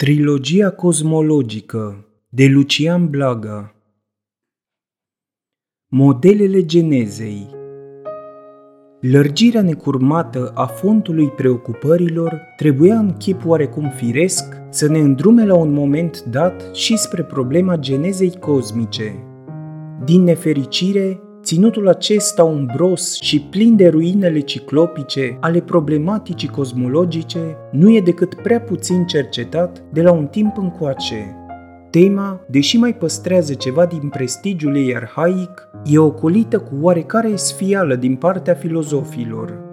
Trilogia 0.00 0.70
cosmologică 0.70 2.06
de 2.28 2.46
Lucian 2.46 3.08
Blaga 3.08 3.74
Modelele 5.88 6.64
genezei 6.64 7.48
Lărgirea 9.00 9.62
necurmată 9.62 10.52
a 10.54 10.66
fondului 10.66 11.28
preocupărilor 11.28 12.40
trebuia 12.56 12.98
în 12.98 13.16
chip 13.16 13.46
oarecum 13.46 13.88
firesc 13.88 14.44
să 14.70 14.88
ne 14.88 14.98
îndrume 14.98 15.44
la 15.44 15.54
un 15.54 15.72
moment 15.72 16.20
dat 16.22 16.74
și 16.74 16.96
spre 16.96 17.24
problema 17.24 17.76
genezei 17.76 18.36
cosmice. 18.38 19.24
Din 20.04 20.22
nefericire, 20.22 21.20
Ținutul 21.50 21.88
acesta 21.88 22.44
umbros 22.44 23.20
și 23.20 23.40
plin 23.40 23.76
de 23.76 23.88
ruinele 23.88 24.40
ciclopice 24.40 25.36
ale 25.40 25.60
problematicii 25.60 26.48
cosmologice 26.48 27.56
nu 27.72 27.94
e 27.94 28.00
decât 28.00 28.34
prea 28.34 28.60
puțin 28.60 29.06
cercetat 29.06 29.82
de 29.92 30.02
la 30.02 30.12
un 30.12 30.26
timp 30.26 30.56
încoace. 30.58 31.36
Tema, 31.90 32.40
deși 32.48 32.76
mai 32.76 32.94
păstrează 32.94 33.54
ceva 33.54 33.86
din 33.86 34.08
prestigiul 34.08 34.76
ei 34.76 34.96
arhaic, 34.96 35.68
e 35.84 35.98
ocolită 35.98 36.58
cu 36.58 36.74
oarecare 36.80 37.36
sfială 37.36 37.94
din 37.94 38.16
partea 38.16 38.54
filozofilor. 38.54 39.69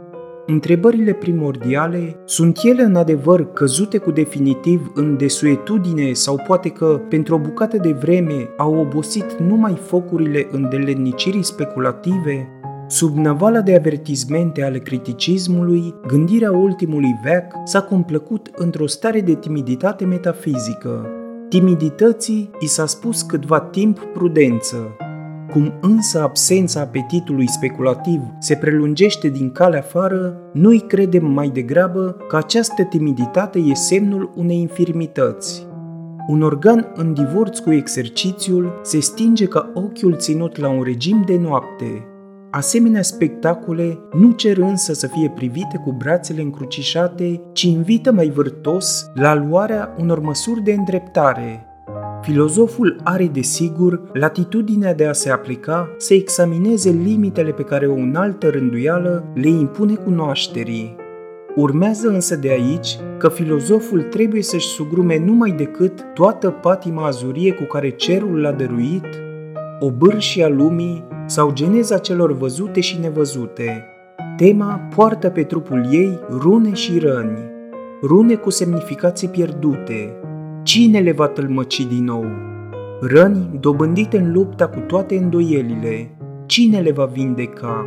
Întrebările 0.50 1.14
primordiale 1.14 2.20
sunt 2.26 2.60
ele 2.64 2.82
în 2.82 2.96
adevăr 2.96 3.54
căzute 3.54 3.98
cu 3.98 4.12
definitiv 4.12 4.92
în 4.96 5.18
desuetudine 5.18 6.14
sau 6.14 6.42
poate 6.48 6.70
că, 6.70 7.02
pentru 7.10 7.36
o 7.36 7.38
bucată 7.38 7.78
de 7.78 7.92
vreme, 7.92 8.50
au 8.58 8.76
obosit 8.76 9.40
numai 9.40 9.74
focurile 9.86 10.48
îndelenicirii 10.52 11.44
speculative? 11.44 12.48
Sub 12.88 13.18
năvala 13.18 13.62
de 13.62 13.76
avertizmente 13.76 14.64
ale 14.64 14.78
criticismului, 14.78 15.94
gândirea 16.08 16.52
ultimului 16.52 17.20
veac 17.24 17.54
s-a 17.64 17.82
complăcut 17.82 18.50
într-o 18.56 18.88
stare 18.88 19.22
de 19.22 19.36
timiditate 19.36 20.06
metafizică. 20.06 21.06
Timidității 21.50 22.50
i 22.60 22.68
s-a 22.68 22.86
spus 22.86 23.22
câtva 23.22 23.60
timp 23.60 24.00
prudență, 24.14 24.96
cum 25.52 25.74
însă 25.82 26.22
absența 26.22 26.80
apetitului 26.80 27.50
speculativ 27.50 28.22
se 28.40 28.56
prelungește 28.56 29.28
din 29.28 29.52
calea 29.52 29.80
afară, 29.80 30.38
noi 30.54 30.84
credem 30.88 31.26
mai 31.26 31.50
degrabă 31.50 32.18
că 32.28 32.36
această 32.38 32.84
timiditate 32.84 33.60
e 33.60 33.74
semnul 33.74 34.32
unei 34.36 34.60
infirmități. 34.60 35.68
Un 36.28 36.42
organ 36.42 36.92
în 36.96 37.14
divorț 37.14 37.60
cu 37.60 37.72
exercițiul 37.72 38.80
se 38.84 39.00
stinge 39.00 39.46
ca 39.46 39.72
ochiul 39.74 40.16
ținut 40.18 40.58
la 40.58 40.70
un 40.70 40.84
regim 40.84 41.24
de 41.26 41.38
noapte. 41.38 42.06
Asemenea 42.52 43.02
spectacole 43.02 44.00
nu 44.14 44.32
cer 44.32 44.58
însă 44.58 44.94
să 44.94 45.08
fie 45.08 45.32
privite 45.36 45.82
cu 45.84 45.92
brațele 45.92 46.42
încrucișate, 46.42 47.42
ci 47.54 47.62
invită 47.62 48.12
mai 48.12 48.30
vârtos 48.30 49.12
la 49.14 49.34
luarea 49.36 49.96
unor 50.00 50.20
măsuri 50.20 50.64
de 50.64 50.74
îndreptare, 50.74 51.67
Filozoful 52.28 53.00
are, 53.04 53.28
desigur, 53.28 54.02
latitudinea 54.14 54.94
de 54.94 55.06
a 55.06 55.14
se 55.14 55.30
aplica 55.30 55.90
să 55.98 56.14
examineze 56.14 56.90
limitele 56.90 57.52
pe 57.52 57.64
care 57.64 57.88
o 57.88 57.94
înaltă 57.94 58.50
rânduială 58.50 59.24
le 59.34 59.50
impune 59.50 59.94
cunoașterii. 59.94 60.96
Urmează 61.56 62.08
însă 62.08 62.36
de 62.36 62.50
aici 62.50 62.98
că 63.18 63.30
filozoful 63.30 64.02
trebuie 64.02 64.42
să-și 64.42 64.68
sugrume 64.68 65.20
numai 65.26 65.52
decât 65.52 66.06
toată 66.14 66.50
patima 66.50 67.06
azurie 67.06 67.54
cu 67.54 67.64
care 67.64 67.90
cerul 67.90 68.42
l-a 68.42 68.52
dăruit, 68.52 69.08
o 69.80 69.92
bârșia 69.92 70.48
lumii 70.48 71.04
sau 71.26 71.54
geneza 71.54 71.98
celor 71.98 72.34
văzute 72.34 72.80
și 72.80 73.00
nevăzute. 73.00 73.86
Tema 74.38 74.88
poartă 74.96 75.30
pe 75.30 75.44
trupul 75.44 75.88
ei 75.92 76.20
rune 76.30 76.74
și 76.74 77.00
răni, 77.00 77.52
rune 78.02 78.36
cu 78.36 78.50
semnificații 78.50 79.28
pierdute, 79.28 80.20
Cine 80.68 81.00
le 81.00 81.12
va 81.12 81.28
tălmăci 81.28 81.86
din 81.86 82.04
nou? 82.04 82.26
Răni 83.02 83.58
dobândite 83.60 84.18
în 84.18 84.32
lupta 84.32 84.68
cu 84.68 84.80
toate 84.80 85.16
îndoielile, 85.16 86.18
cine 86.46 86.80
le 86.80 86.92
va 86.92 87.06
vindeca? 87.06 87.86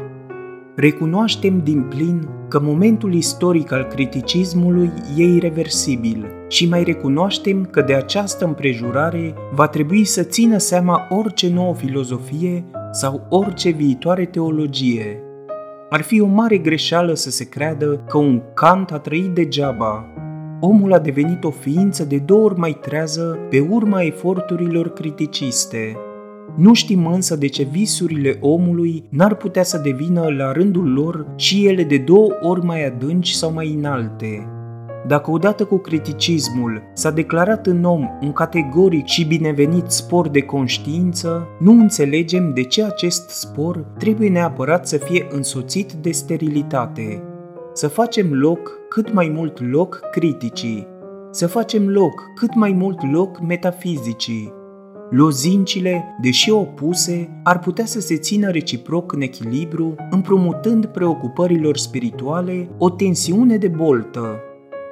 Recunoaștem 0.76 1.60
din 1.64 1.82
plin 1.82 2.28
că 2.48 2.60
momentul 2.60 3.14
istoric 3.14 3.72
al 3.72 3.84
criticismului 3.84 4.90
e 5.16 5.22
irreversibil 5.22 6.26
și 6.48 6.68
mai 6.68 6.82
recunoaștem 6.82 7.64
că 7.64 7.80
de 7.80 7.94
această 7.94 8.44
împrejurare 8.44 9.34
va 9.54 9.68
trebui 9.68 10.04
să 10.04 10.22
țină 10.22 10.58
seama 10.58 11.06
orice 11.10 11.52
nouă 11.52 11.74
filozofie 11.74 12.64
sau 12.92 13.26
orice 13.28 13.70
viitoare 13.70 14.24
teologie. 14.24 15.22
Ar 15.90 16.02
fi 16.02 16.20
o 16.20 16.26
mare 16.26 16.58
greșeală 16.58 17.14
să 17.14 17.30
se 17.30 17.48
creadă 17.48 18.04
că 18.08 18.18
un 18.18 18.42
Kant 18.54 18.90
a 18.90 18.98
trăit 18.98 19.34
degeaba 19.34 20.04
omul 20.60 20.92
a 20.92 20.98
devenit 20.98 21.44
o 21.44 21.50
ființă 21.50 22.04
de 22.04 22.16
două 22.16 22.44
ori 22.44 22.58
mai 22.58 22.78
trează 22.80 23.38
pe 23.50 23.60
urma 23.70 24.02
eforturilor 24.02 24.92
criticiste. 24.92 25.96
Nu 26.56 26.74
știm 26.74 27.06
însă 27.06 27.36
de 27.36 27.46
ce 27.46 27.62
visurile 27.62 28.36
omului 28.40 29.04
n-ar 29.08 29.34
putea 29.34 29.62
să 29.62 29.78
devină 29.78 30.26
la 30.36 30.52
rândul 30.52 30.92
lor 30.92 31.26
și 31.36 31.66
ele 31.66 31.84
de 31.84 31.98
două 31.98 32.30
ori 32.40 32.64
mai 32.64 32.86
adânci 32.86 33.30
sau 33.30 33.52
mai 33.52 33.74
înalte. 33.78 34.48
Dacă 35.06 35.30
odată 35.30 35.64
cu 35.64 35.76
criticismul 35.76 36.82
s-a 36.94 37.10
declarat 37.10 37.66
în 37.66 37.84
om 37.84 38.08
un 38.20 38.32
categoric 38.32 39.06
și 39.06 39.24
binevenit 39.24 39.90
spor 39.90 40.28
de 40.28 40.40
conștiință, 40.40 41.48
nu 41.58 41.70
înțelegem 41.72 42.52
de 42.54 42.62
ce 42.62 42.84
acest 42.84 43.28
spor 43.28 43.76
trebuie 43.98 44.28
neapărat 44.28 44.88
să 44.88 44.96
fie 44.96 45.26
însoțit 45.30 45.92
de 45.92 46.10
sterilitate. 46.10 47.22
Să 47.80 47.88
facem 47.88 48.32
loc 48.32 48.78
cât 48.88 49.12
mai 49.12 49.28
mult 49.34 49.70
loc 49.70 50.00
criticii, 50.10 50.86
să 51.30 51.46
facem 51.46 51.88
loc 51.88 52.32
cât 52.34 52.54
mai 52.54 52.72
mult 52.72 53.12
loc 53.12 53.40
metafizicii. 53.40 54.52
Lozincile, 55.10 56.04
deși 56.22 56.50
opuse, 56.50 57.40
ar 57.44 57.58
putea 57.58 57.84
să 57.84 58.00
se 58.00 58.16
țină 58.16 58.50
reciproc 58.50 59.12
în 59.12 59.20
echilibru, 59.20 59.94
împrumutând 60.10 60.86
preocupărilor 60.86 61.76
spirituale 61.76 62.68
o 62.78 62.90
tensiune 62.90 63.56
de 63.56 63.68
boltă. 63.68 64.38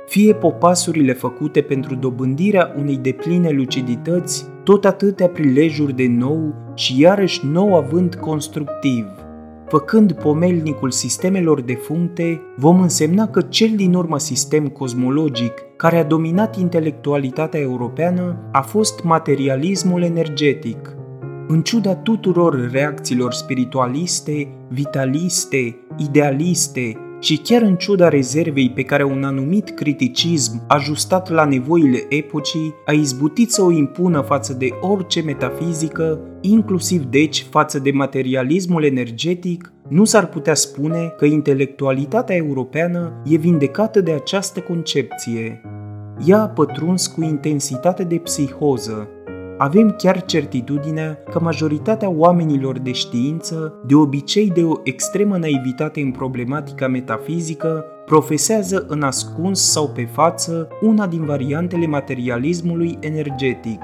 Fie 0.06 0.34
popasurile 0.34 1.12
făcute 1.12 1.60
pentru 1.60 1.94
dobândirea 1.94 2.74
unei 2.78 2.96
depline 2.96 3.50
lucidități, 3.50 4.46
tot 4.64 4.84
atâtea 4.84 5.28
prilejuri 5.28 5.96
de 5.96 6.06
nou 6.06 6.54
și 6.74 7.00
iarăși 7.00 7.46
nou 7.46 7.76
avânt 7.76 8.14
constructiv– 8.14 9.06
făcând 9.68 10.12
pomelnicul 10.12 10.90
sistemelor 10.90 11.60
defuncte, 11.60 12.40
vom 12.56 12.80
însemna 12.80 13.28
că 13.28 13.40
cel 13.40 13.70
din 13.76 13.94
urmă 13.94 14.18
sistem 14.18 14.68
cosmologic 14.68 15.52
care 15.76 15.96
a 15.98 16.04
dominat 16.04 16.58
intelectualitatea 16.58 17.60
europeană 17.60 18.48
a 18.52 18.60
fost 18.60 19.02
materialismul 19.02 20.02
energetic. 20.02 20.96
În 21.48 21.62
ciuda 21.62 21.94
tuturor 21.94 22.70
reacțiilor 22.70 23.32
spiritualiste, 23.32 24.48
vitaliste, 24.68 25.76
idealiste 25.96 27.07
și 27.20 27.36
chiar 27.36 27.62
în 27.62 27.76
ciuda 27.76 28.08
rezervei 28.08 28.70
pe 28.70 28.82
care 28.82 29.04
un 29.04 29.24
anumit 29.24 29.70
criticism 29.70 30.64
ajustat 30.68 31.30
la 31.30 31.44
nevoile 31.44 32.06
epocii 32.08 32.74
a 32.86 32.92
izbutit 32.92 33.52
să 33.52 33.62
o 33.62 33.70
impună 33.70 34.20
față 34.20 34.52
de 34.52 34.68
orice 34.80 35.20
metafizică, 35.20 36.20
inclusiv 36.40 37.02
deci 37.02 37.46
față 37.50 37.78
de 37.78 37.90
materialismul 37.90 38.84
energetic, 38.84 39.72
nu 39.88 40.04
s-ar 40.04 40.26
putea 40.26 40.54
spune 40.54 41.14
că 41.16 41.24
intelectualitatea 41.24 42.36
europeană 42.36 43.22
e 43.24 43.36
vindecată 43.36 44.00
de 44.00 44.12
această 44.12 44.60
concepție. 44.60 45.60
Ea 46.26 46.42
a 46.42 46.48
pătruns 46.48 47.06
cu 47.06 47.22
intensitate 47.22 48.04
de 48.04 48.16
psihoză, 48.16 49.08
avem 49.58 49.94
chiar 49.96 50.24
certitudinea 50.24 51.18
că 51.30 51.40
majoritatea 51.40 52.10
oamenilor 52.10 52.78
de 52.78 52.92
știință, 52.92 53.80
de 53.86 53.94
obicei 53.94 54.50
de 54.50 54.62
o 54.62 54.74
extremă 54.84 55.36
naivitate 55.36 56.00
în 56.00 56.10
problematica 56.10 56.88
metafizică, 56.88 57.84
profesează 58.06 58.84
în 58.88 59.02
ascuns 59.02 59.70
sau 59.70 59.88
pe 59.88 60.08
față 60.12 60.68
una 60.80 61.06
din 61.06 61.24
variantele 61.24 61.86
materialismului 61.86 62.98
energetic. 63.00 63.80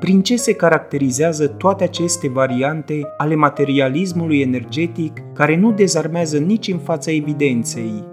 Prin 0.00 0.22
ce 0.22 0.36
se 0.36 0.52
caracterizează 0.52 1.46
toate 1.46 1.84
aceste 1.84 2.28
variante 2.28 3.00
ale 3.16 3.34
materialismului 3.34 4.40
energetic 4.40 5.22
care 5.34 5.56
nu 5.56 5.72
dezarmează 5.72 6.38
nici 6.38 6.68
în 6.68 6.78
fața 6.78 7.10
evidenței, 7.10 8.04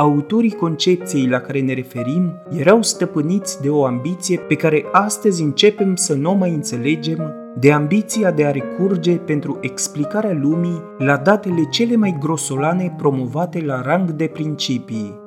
autorii 0.00 0.52
concepției 0.52 1.26
la 1.26 1.38
care 1.38 1.60
ne 1.60 1.74
referim 1.74 2.32
erau 2.50 2.82
stăpâniți 2.82 3.60
de 3.62 3.68
o 3.68 3.84
ambiție 3.84 4.38
pe 4.38 4.54
care 4.54 4.84
astăzi 4.92 5.42
începem 5.42 5.96
să 5.96 6.14
nu 6.14 6.30
o 6.30 6.34
mai 6.34 6.50
înțelegem, 6.50 7.34
de 7.56 7.72
ambiția 7.72 8.30
de 8.30 8.44
a 8.44 8.50
recurge 8.50 9.16
pentru 9.16 9.58
explicarea 9.60 10.32
lumii 10.32 10.82
la 10.98 11.16
datele 11.16 11.68
cele 11.70 11.96
mai 11.96 12.16
grosolane 12.20 12.94
promovate 12.96 13.60
la 13.60 13.82
rang 13.82 14.10
de 14.10 14.26
principii. 14.26 15.18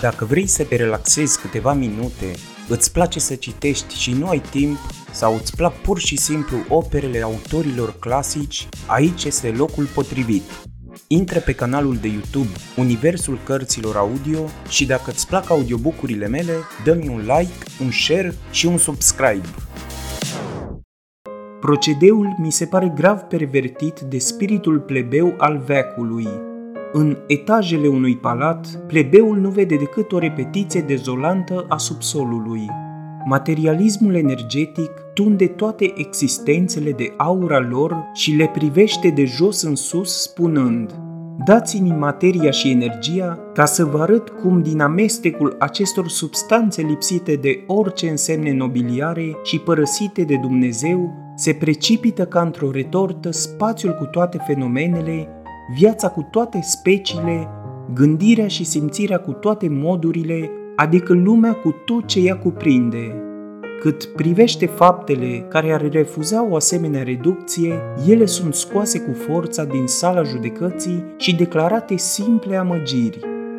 Dacă 0.00 0.24
vrei 0.24 0.46
să 0.46 0.64
te 0.64 0.76
relaxezi 0.76 1.40
câteva 1.40 1.72
minute, 1.72 2.30
îți 2.68 2.92
place 2.92 3.18
să 3.18 3.34
citești 3.34 3.94
și 3.94 4.12
nu 4.12 4.28
ai 4.28 4.42
timp, 4.50 4.76
sau 5.12 5.34
îți 5.34 5.56
plac 5.56 5.74
pur 5.74 5.98
și 5.98 6.16
simplu 6.16 6.56
operele 6.68 7.22
autorilor 7.22 7.94
clasici, 7.98 8.68
aici 8.86 9.24
este 9.24 9.54
locul 9.56 9.84
potrivit. 9.94 10.42
Intră 11.08 11.38
pe 11.38 11.52
canalul 11.52 11.96
de 11.96 12.08
YouTube 12.08 12.48
Universul 12.76 13.38
Cărților 13.44 13.96
Audio 13.96 14.38
și 14.68 14.86
dacă 14.86 15.10
îți 15.10 15.26
plac 15.26 15.50
audiobook-urile 15.50 16.26
mele, 16.26 16.52
dă-mi 16.84 17.08
un 17.08 17.18
like, 17.20 17.82
un 17.84 17.90
share 17.90 18.34
și 18.50 18.66
un 18.66 18.76
subscribe. 18.76 19.48
Procedeul 21.60 22.36
mi 22.38 22.52
se 22.52 22.66
pare 22.66 22.92
grav 22.94 23.20
pervertit 23.20 24.00
de 24.00 24.18
spiritul 24.18 24.80
plebeu 24.80 25.34
al 25.38 25.62
veacului. 25.66 26.28
În 26.92 27.18
etajele 27.26 27.88
unui 27.88 28.16
palat, 28.16 28.66
plebeul 28.86 29.36
nu 29.36 29.48
vede 29.48 29.76
decât 29.76 30.12
o 30.12 30.18
repetiție 30.18 30.80
dezolantă 30.80 31.64
a 31.68 31.76
subsolului. 31.76 32.85
Materialismul 33.28 34.14
energetic 34.14 34.90
tunde 35.14 35.46
toate 35.46 35.92
existențele 35.96 36.92
de 36.92 37.14
aura 37.16 37.58
lor 37.58 38.10
și 38.14 38.30
le 38.30 38.50
privește 38.52 39.08
de 39.08 39.24
jos 39.24 39.62
în 39.62 39.74
sus 39.74 40.22
spunând 40.22 41.00
Dați-mi 41.44 41.90
materia 41.90 42.50
și 42.50 42.70
energia 42.70 43.38
ca 43.54 43.64
să 43.64 43.84
vă 43.84 43.98
arăt 43.98 44.28
cum 44.28 44.62
din 44.62 44.80
amestecul 44.80 45.56
acestor 45.58 46.08
substanțe 46.08 46.82
lipsite 46.82 47.34
de 47.34 47.64
orice 47.66 48.08
însemne 48.08 48.52
nobiliare 48.52 49.36
și 49.42 49.58
părăsite 49.58 50.22
de 50.22 50.36
Dumnezeu, 50.36 51.12
se 51.36 51.52
precipită 51.52 52.24
ca 52.26 52.40
într-o 52.40 52.70
retortă 52.70 53.30
spațiul 53.30 53.92
cu 53.92 54.04
toate 54.04 54.38
fenomenele, 54.46 55.28
viața 55.78 56.08
cu 56.08 56.28
toate 56.30 56.60
speciile, 56.62 57.48
gândirea 57.94 58.48
și 58.48 58.64
simțirea 58.64 59.18
cu 59.18 59.32
toate 59.32 59.68
modurile, 59.68 60.50
adică 60.76 61.12
lumea 61.12 61.52
cu 61.52 61.74
tot 61.84 62.06
ce 62.06 62.20
ea 62.20 62.36
cuprinde. 62.36 63.14
Cât 63.80 64.04
privește 64.04 64.66
faptele 64.66 65.46
care 65.48 65.72
ar 65.72 65.90
refuza 65.90 66.46
o 66.50 66.54
asemenea 66.54 67.02
reducție, 67.02 67.74
ele 68.08 68.26
sunt 68.26 68.54
scoase 68.54 69.00
cu 69.00 69.12
forța 69.12 69.64
din 69.64 69.86
sala 69.86 70.22
judecății 70.22 71.04
și 71.16 71.34
declarate 71.34 71.96
simple 71.96 72.56
amăgiri. 72.56 73.18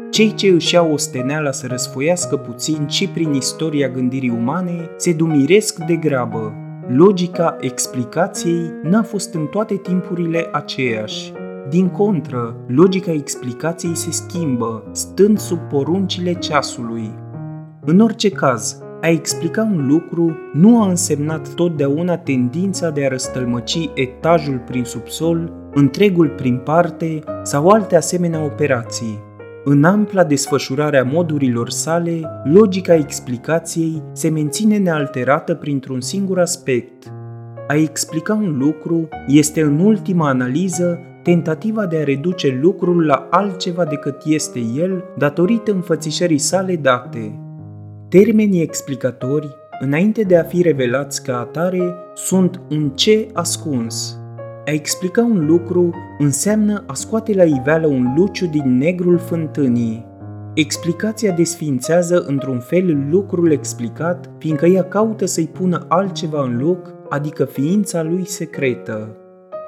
Cei 0.10 0.34
ce 0.34 0.48
își 0.48 0.74
iau 0.74 0.92
osteneala 0.92 1.52
să 1.52 1.68
răsfoiască 1.68 2.36
puțin 2.36 2.88
și 2.88 3.08
prin 3.08 3.34
istoria 3.34 3.90
gândirii 3.90 4.30
umane 4.38 4.90
se 4.98 5.14
dumiresc 5.14 5.78
de 5.86 5.96
grabă. 5.96 6.54
Logica 6.88 7.58
explicației 7.60 8.72
n-a 8.84 9.04
fost 9.04 9.34
în 9.34 9.46
toate 9.46 9.76
timpurile 9.76 10.50
aceeași. 10.52 11.34
Din 11.70 11.88
contră, 11.88 12.56
logica 12.68 13.12
explicației 13.12 13.96
se 13.96 14.12
schimbă, 14.12 14.84
stând 14.92 15.40
sub 15.40 15.60
poruncile 15.60 16.34
ceasului. 16.34 17.12
În 17.86 18.00
orice 18.00 18.30
caz, 18.30 18.82
a 19.02 19.08
explica 19.08 19.62
un 19.62 19.88
lucru 19.88 20.38
nu 20.54 20.82
a 20.82 20.88
însemnat 20.88 21.54
totdeauna 21.54 22.18
tendința 22.18 22.90
de 22.90 23.06
a 23.06 23.08
răstălmăci 23.08 23.90
etajul 23.94 24.64
prin 24.66 24.84
subsol, 24.84 25.54
întregul 25.74 26.30
prin 26.30 26.58
parte 26.58 27.20
sau 27.44 27.68
alte 27.68 27.96
asemenea 27.96 28.44
operații. 28.44 29.20
În 29.64 29.84
ampla 29.84 30.24
desfășurare 30.24 30.98
a 30.98 31.04
modurilor 31.04 31.70
sale, 31.70 32.22
logica 32.44 32.96
explicației 32.96 34.04
se 34.12 34.30
menține 34.30 34.78
nealterată 34.78 35.56
printr-un 35.56 36.02
singur 36.02 36.40
aspect. 36.40 37.12
A 37.68 37.76
explica 37.76 38.34
un 38.34 38.58
lucru 38.58 39.08
este 39.28 39.62
în 39.62 39.80
ultima 39.80 40.30
analiză 40.30 41.00
tentativa 41.28 41.86
de 41.86 41.98
a 41.98 42.04
reduce 42.04 42.60
lucrul 42.62 43.06
la 43.06 43.28
altceva 43.32 43.86
decât 43.86 44.16
este 44.26 44.60
el 44.60 45.04
datorită 45.18 45.72
înfățișării 45.72 46.38
sale 46.38 46.76
date. 46.76 47.40
Termenii 48.10 48.62
explicatori, 48.62 49.48
înainte 49.80 50.22
de 50.22 50.38
a 50.38 50.44
fi 50.44 50.62
revelați 50.62 51.24
ca 51.24 51.40
atare, 51.40 51.96
sunt 52.14 52.62
un 52.70 52.90
ce 52.90 53.28
ascuns. 53.34 54.20
A 54.66 54.72
explica 54.72 55.22
un 55.22 55.46
lucru 55.46 55.94
înseamnă 56.18 56.84
a 56.88 56.94
scoate 56.94 57.34
la 57.34 57.44
iveală 57.44 57.88
un 57.88 58.14
luciu 58.18 58.46
din 58.46 58.78
negrul 58.78 59.18
fântânii. 59.18 60.06
Explicația 60.54 61.32
desfințează 61.32 62.24
într-un 62.28 62.60
fel 62.60 63.08
lucrul 63.10 63.52
explicat, 63.52 64.30
fiindcă 64.38 64.66
ea 64.66 64.84
caută 64.84 65.26
să-i 65.26 65.48
pună 65.48 65.86
altceva 65.88 66.44
în 66.44 66.58
loc, 66.58 66.94
adică 67.10 67.46
ființa 67.46 68.04
lui 68.04 68.26
secretă. 68.26 69.18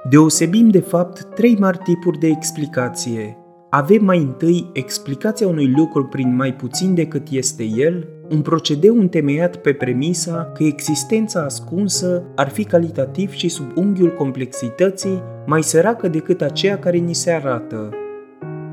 Deosebim 0.04 0.70
de 0.70 0.80
fapt 0.80 1.24
trei 1.24 1.56
mari 1.60 1.78
tipuri 1.78 2.18
de 2.18 2.28
explicație. 2.28 3.38
Avem 3.70 4.06
mai 4.06 4.18
întâi 4.18 4.70
explicația 4.74 5.48
unui 5.48 5.74
lucru 5.78 6.06
prin 6.06 6.36
mai 6.36 6.54
puțin 6.54 6.94
decât 6.94 7.28
este 7.32 7.64
el, 7.64 8.08
un 8.30 8.42
procedeu 8.42 8.98
întemeiat 8.98 9.56
pe 9.56 9.74
premisa 9.74 10.52
că 10.54 10.64
existența 10.64 11.42
ascunsă 11.44 12.24
ar 12.36 12.50
fi 12.50 12.64
calitativ 12.64 13.32
și 13.32 13.50
sub 13.50 13.66
unghiul 13.76 14.14
complexității 14.14 15.24
mai 15.46 15.64
săracă 15.64 16.08
decât 16.08 16.42
aceea 16.42 16.80
care 16.80 16.98
ni 16.98 17.16
se 17.16 17.32
arată. 17.32 17.90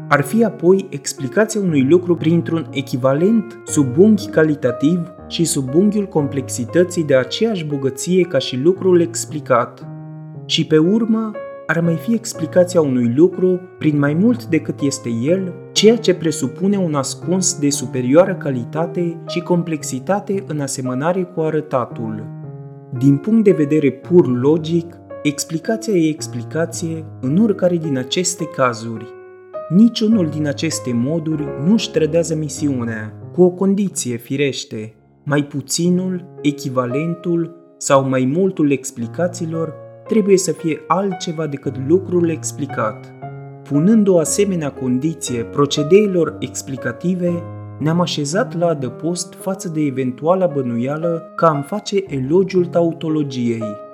Ar 0.09 0.21
fi 0.21 0.45
apoi 0.45 0.87
explicația 0.91 1.61
unui 1.61 1.83
lucru 1.83 2.17
printr-un 2.17 2.69
echivalent 2.71 3.59
sub 3.65 3.99
unghi 3.99 4.27
calitativ 4.27 5.01
și 5.29 5.45
sub 5.45 5.75
unghiul 5.75 6.07
complexității 6.07 7.05
de 7.05 7.17
aceeași 7.17 7.65
bogăție 7.65 8.23
ca 8.23 8.39
și 8.39 8.57
lucrul 8.57 9.01
explicat. 9.01 9.96
Și 10.47 10.67
pe 10.67 10.79
urmă, 10.79 11.31
ar 11.67 11.81
mai 11.81 11.95
fi 11.95 12.15
explicația 12.15 12.81
unui 12.81 13.13
lucru 13.15 13.61
prin 13.79 13.99
mai 13.99 14.15
mult 14.15 14.45
decât 14.45 14.81
este 14.81 15.09
el, 15.09 15.53
ceea 15.73 15.97
ce 15.97 16.15
presupune 16.15 16.77
un 16.77 16.95
ascuns 16.95 17.59
de 17.59 17.71
superioară 17.71 18.35
calitate 18.35 19.23
și 19.27 19.41
complexitate 19.41 20.45
în 20.47 20.61
asemănare 20.61 21.23
cu 21.23 21.41
arătatul. 21.41 22.27
Din 22.99 23.17
punct 23.17 23.45
de 23.45 23.53
vedere 23.53 23.91
pur 23.91 24.41
logic, 24.41 24.99
explicația 25.23 25.95
e 25.95 26.09
explicație 26.09 27.05
în 27.21 27.39
oricare 27.43 27.77
din 27.77 27.99
aceste 27.99 28.45
cazuri. 28.45 29.07
Niciunul 29.69 30.29
din 30.29 30.47
aceste 30.47 30.93
moduri 30.93 31.45
nu 31.65 31.73
își 31.73 31.91
trădează 31.91 32.35
misiunea, 32.35 33.13
cu 33.33 33.43
o 33.43 33.51
condiție 33.51 34.17
firește, 34.17 34.95
mai 35.25 35.45
puținul, 35.45 36.25
echivalentul 36.43 37.57
sau 37.79 38.09
mai 38.09 38.33
multul 38.35 38.71
explicațiilor 38.71 39.75
trebuie 40.09 40.37
să 40.37 40.53
fie 40.53 40.81
altceva 40.87 41.47
decât 41.47 41.75
lucrul 41.87 42.29
explicat. 42.31 43.15
Punând 43.63 44.09
o 44.09 44.19
asemenea 44.19 44.73
condiție 44.73 45.43
procedeilor 45.43 46.37
explicative, 46.39 47.43
ne-am 47.79 48.01
așezat 48.01 48.59
la 48.59 48.67
adăpost 48.67 49.35
față 49.35 49.69
de 49.69 49.81
eventuala 49.81 50.47
bănuială 50.47 51.33
că 51.37 51.45
am 51.45 51.63
face 51.63 52.05
elogiul 52.09 52.67
tautologiei. 52.67 53.85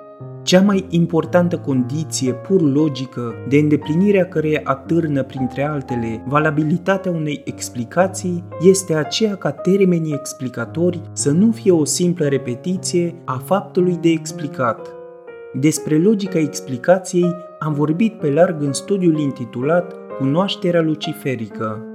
Cea 0.43 0.61
mai 0.61 0.85
importantă 0.89 1.57
condiție 1.57 2.33
pur 2.33 2.61
logică 2.61 3.33
de 3.49 3.57
îndeplinirea 3.57 4.25
căreia 4.25 4.61
atârnă 4.63 5.23
printre 5.23 5.63
altele 5.63 6.23
valabilitatea 6.27 7.11
unei 7.11 7.41
explicații 7.45 8.43
este 8.61 8.95
aceea 8.95 9.35
ca 9.35 9.51
termenii 9.51 10.13
explicatori 10.13 11.01
să 11.13 11.31
nu 11.31 11.51
fie 11.51 11.71
o 11.71 11.85
simplă 11.85 12.25
repetiție 12.25 13.15
a 13.25 13.41
faptului 13.45 13.97
de 14.01 14.09
explicat, 14.09 15.02
despre 15.59 15.97
logica 15.97 16.39
explicației 16.39 17.35
am 17.59 17.73
vorbit 17.73 18.13
pe 18.13 18.31
larg 18.31 18.61
în 18.61 18.73
studiul 18.73 19.19
intitulat 19.19 19.95
Cunoașterea 20.17 20.81
luciferică. 20.81 21.85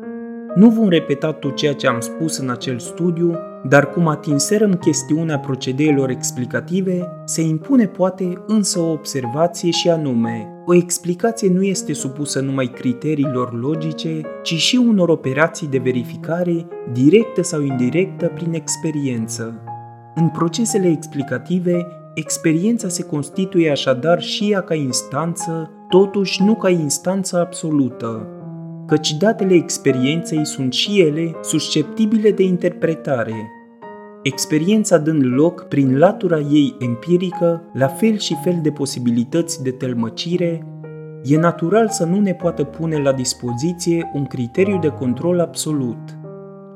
Nu 0.55 0.69
vom 0.69 0.89
repeta 0.89 1.33
tot 1.33 1.57
ceea 1.57 1.73
ce 1.73 1.87
am 1.87 2.01
spus 2.01 2.39
în 2.39 2.51
acel 2.51 2.79
studiu, 2.79 3.35
dar 3.69 3.91
cum 3.91 4.07
atinserăm 4.07 4.75
chestiunea 4.75 5.39
procedeelor 5.39 6.11
explicative, 6.11 7.23
se 7.25 7.43
impune 7.43 7.87
poate 7.87 8.45
însă 8.47 8.79
o 8.79 8.91
observație 8.91 9.71
și 9.71 9.89
anume, 9.89 10.63
o 10.67 10.75
explicație 10.75 11.49
nu 11.49 11.63
este 11.63 11.93
supusă 11.93 12.41
numai 12.41 12.67
criteriilor 12.67 13.61
logice, 13.61 14.21
ci 14.43 14.55
și 14.55 14.77
unor 14.77 15.09
operații 15.09 15.67
de 15.67 15.79
verificare, 15.79 16.67
directă 16.93 17.43
sau 17.43 17.63
indirectă 17.63 18.31
prin 18.35 18.53
experiență. 18.53 19.63
În 20.15 20.29
procesele 20.29 20.89
explicative, 20.89 21.87
Experiența 22.15 22.89
se 22.89 23.03
constituie 23.03 23.71
așadar 23.71 24.23
și 24.23 24.53
ea 24.53 24.61
ca 24.61 24.75
instanță, 24.75 25.71
totuși 25.89 26.43
nu 26.43 26.55
ca 26.55 26.69
instanță 26.69 27.39
absolută, 27.39 28.27
căci 28.87 29.17
datele 29.17 29.55
experienței 29.55 30.47
sunt 30.47 30.73
și 30.73 31.01
ele 31.01 31.35
susceptibile 31.43 32.31
de 32.31 32.43
interpretare. 32.43 33.51
Experiența 34.23 34.99
dând 34.99 35.23
loc, 35.25 35.63
prin 35.63 35.99
latura 35.99 36.39
ei 36.39 36.77
empirică, 36.79 37.63
la 37.73 37.87
fel 37.87 38.19
și 38.19 38.37
fel 38.43 38.59
de 38.63 38.71
posibilități 38.71 39.63
de 39.63 39.71
tălmăcire, 39.71 40.67
e 41.25 41.39
natural 41.39 41.89
să 41.89 42.05
nu 42.05 42.21
ne 42.21 42.35
poată 42.35 42.65
pune 42.65 42.97
la 43.03 43.13
dispoziție 43.13 44.11
un 44.15 44.25
criteriu 44.25 44.79
de 44.79 44.89
control 44.89 45.41
absolut– 45.41 45.99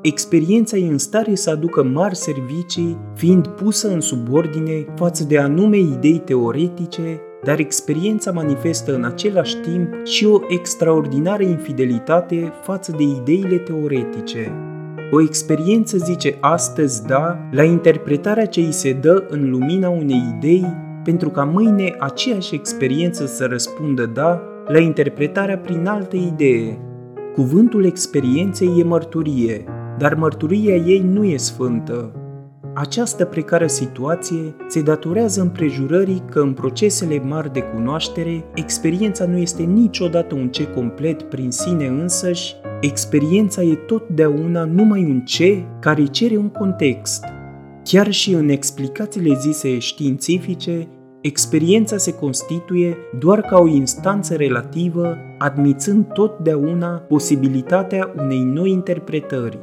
experiența 0.02 0.76
e 0.76 0.90
în 0.90 0.99
stare 0.99 1.35
să 1.35 1.50
aducă 1.50 1.82
mari 1.82 2.16
servicii, 2.16 2.99
fiind 3.14 3.47
pusă 3.47 3.88
în 3.88 4.00
subordine 4.00 4.85
față 4.97 5.25
de 5.25 5.38
anume 5.38 5.78
idei 5.78 6.18
teoretice, 6.18 7.21
dar 7.44 7.59
experiența 7.59 8.30
manifestă 8.30 8.94
în 8.94 9.04
același 9.04 9.56
timp 9.56 10.04
și 10.04 10.26
o 10.26 10.38
extraordinară 10.49 11.42
infidelitate 11.42 12.52
față 12.62 12.94
de 12.97 13.02
ideile 13.02 13.56
teoretice. 13.56 14.52
O 15.11 15.21
experiență 15.21 15.97
zice 15.97 16.37
astăzi 16.40 17.06
da 17.06 17.38
la 17.52 17.62
interpretarea 17.62 18.47
ce 18.47 18.61
îi 18.61 18.73
se 18.73 18.92
dă 18.92 19.25
în 19.28 19.50
lumina 19.50 19.88
unei 19.88 20.35
idei, 20.37 20.66
pentru 21.04 21.30
ca 21.30 21.44
mâine 21.44 21.94
aceeași 21.99 22.54
experiență 22.54 23.26
să 23.26 23.47
răspundă 23.50 24.06
da 24.06 24.42
la 24.66 24.78
interpretarea 24.78 25.59
prin 25.59 25.87
alte 25.87 26.16
idee. 26.16 26.78
Cuvântul 27.35 27.85
experienței 27.85 28.78
e 28.78 28.82
mărturie, 28.82 29.64
dar 29.99 30.15
mărturia 30.15 30.75
ei 30.75 31.01
nu 31.01 31.25
e 31.25 31.37
sfântă. 31.37 32.13
Această 32.75 33.25
precară 33.25 33.67
situație 33.67 34.55
se 34.69 34.83
datorează 34.83 35.41
împrejurării 35.41 36.23
că 36.31 36.41
în 36.41 36.53
procesele 36.53 37.19
mari 37.19 37.53
de 37.53 37.61
cunoaștere, 37.61 38.45
experiența 38.55 39.27
nu 39.27 39.37
este 39.37 39.63
niciodată 39.63 40.35
un 40.35 40.49
ce 40.49 40.67
complet 40.67 41.23
prin 41.23 41.51
sine 41.51 41.87
însăși, 41.87 42.55
experiența 42.81 43.63
e 43.63 43.75
totdeauna 43.75 44.65
numai 44.65 45.05
un 45.05 45.21
ce 45.21 45.65
care 45.81 46.05
cere 46.05 46.37
un 46.37 46.49
context. 46.49 47.25
Chiar 47.85 48.11
și 48.11 48.33
în 48.33 48.49
explicațiile 48.49 49.35
zise 49.35 49.79
științifice, 49.79 50.89
experiența 51.21 51.97
se 51.97 52.15
constituie 52.15 52.97
doar 53.19 53.41
ca 53.41 53.59
o 53.59 53.67
instanță 53.67 54.35
relativă, 54.35 55.17
admițând 55.39 56.07
totdeauna 56.13 56.89
posibilitatea 56.89 58.15
unei 58.19 58.43
noi 58.43 58.71
interpretări. 58.71 59.59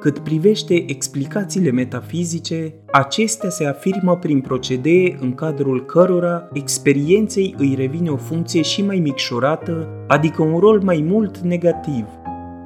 Cât 0.00 0.18
privește 0.18 0.84
explicațiile 0.90 1.70
metafizice, 1.70 2.74
acestea 2.92 3.50
se 3.50 3.66
afirmă 3.66 4.16
prin 4.16 4.40
procedee 4.40 5.18
în 5.20 5.34
cadrul 5.34 5.84
cărora 5.84 6.48
experienței 6.52 7.54
îi 7.58 7.74
revine 7.76 8.10
o 8.10 8.16
funcție 8.16 8.62
și 8.62 8.82
mai 8.82 8.98
micșorată, 8.98 9.88
adică 10.06 10.42
un 10.42 10.58
rol 10.58 10.80
mai 10.82 11.04
mult 11.08 11.38
negativ. 11.38 12.04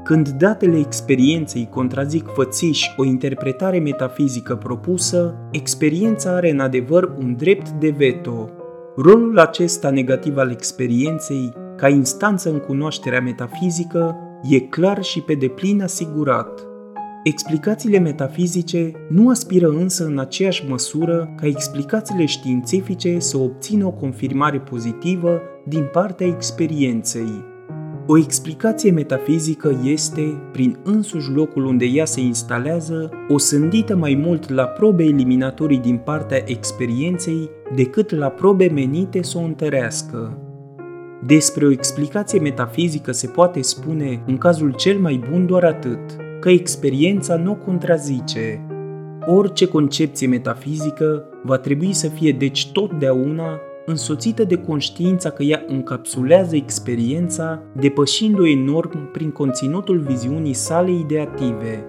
Când 0.04 0.28
datele 0.28 0.78
experienței 0.78 1.68
contrazic 1.70 2.26
fățiș 2.26 2.86
o 2.96 3.04
interpretare 3.04 3.78
metafizică 3.78 4.56
propusă, 4.56 5.34
experiența 5.50 6.34
are 6.34 6.50
în 6.50 6.60
adevăr 6.60 7.12
un 7.18 7.36
drept 7.36 7.68
de 7.68 7.94
veto. 7.96 8.50
Rolul 8.96 9.38
acesta 9.38 9.90
negativ 9.90 10.36
al 10.36 10.50
experienței, 10.50 11.52
ca 11.76 11.88
instanță 11.88 12.50
în 12.50 12.58
cunoașterea 12.58 13.20
metafizică, 13.20 14.16
e 14.50 14.58
clar 14.58 15.02
și 15.02 15.20
pe 15.20 15.34
deplin 15.34 15.82
asigurat. 15.82 16.72
Explicațiile 17.24 17.98
metafizice 17.98 18.92
nu 19.08 19.28
aspiră 19.28 19.68
însă 19.68 20.04
în 20.04 20.18
aceeași 20.18 20.64
măsură 20.68 21.34
ca 21.36 21.46
explicațiile 21.46 22.24
științifice 22.24 23.18
să 23.18 23.36
obțină 23.36 23.86
o 23.86 23.90
confirmare 23.90 24.60
pozitivă 24.60 25.40
din 25.66 25.88
partea 25.92 26.26
experienței. 26.26 27.44
O 28.06 28.18
explicație 28.18 28.90
metafizică 28.90 29.80
este, 29.84 30.20
prin 30.52 30.78
însuși 30.82 31.30
locul 31.30 31.64
unde 31.64 31.84
ea 31.84 32.04
se 32.04 32.20
instalează, 32.20 33.10
o 33.28 33.38
sândită 33.38 33.96
mai 33.96 34.14
mult 34.24 34.48
la 34.48 34.64
probe 34.64 35.02
eliminatorii 35.04 35.78
din 35.78 35.96
partea 35.96 36.42
experienței 36.44 37.50
decât 37.74 38.10
la 38.10 38.28
probe 38.28 38.66
menite 38.66 39.22
să 39.22 39.38
o 39.38 39.42
întărească. 39.42 40.38
Despre 41.26 41.66
o 41.66 41.70
explicație 41.70 42.40
metafizică 42.40 43.12
se 43.12 43.26
poate 43.26 43.62
spune, 43.62 44.22
în 44.26 44.38
cazul 44.38 44.72
cel 44.72 44.98
mai 44.98 45.24
bun, 45.30 45.46
doar 45.46 45.64
atât– 45.64 46.00
că 46.44 46.50
experiența 46.50 47.36
nu 47.36 47.50
o 47.50 47.54
contrazice. 47.54 48.66
Orice 49.26 49.66
concepție 49.66 50.26
metafizică 50.26 51.24
va 51.42 51.56
trebui 51.56 51.92
să 51.92 52.08
fie 52.08 52.32
deci 52.32 52.72
totdeauna 52.72 53.60
însoțită 53.86 54.44
de 54.44 54.56
conștiința 54.56 55.30
că 55.30 55.42
ea 55.42 55.64
încapsulează 55.66 56.56
experiența, 56.56 57.62
depășind-o 57.80 58.46
enorm 58.46 59.10
prin 59.10 59.30
conținutul 59.30 59.98
viziunii 59.98 60.52
sale 60.52 60.90
ideative. 60.90 61.84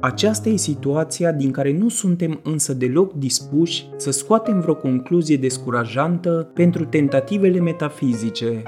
Aceasta 0.00 0.48
e 0.48 0.56
situația 0.56 1.32
din 1.32 1.50
care 1.50 1.76
nu 1.78 1.88
suntem 1.88 2.40
însă 2.42 2.74
deloc 2.74 3.12
dispuși 3.12 3.88
să 3.96 4.10
scoatem 4.10 4.60
vreo 4.60 4.74
concluzie 4.74 5.36
descurajantă 5.36 6.50
pentru 6.54 6.84
tentativele 6.84 7.60
metafizice. 7.60 8.62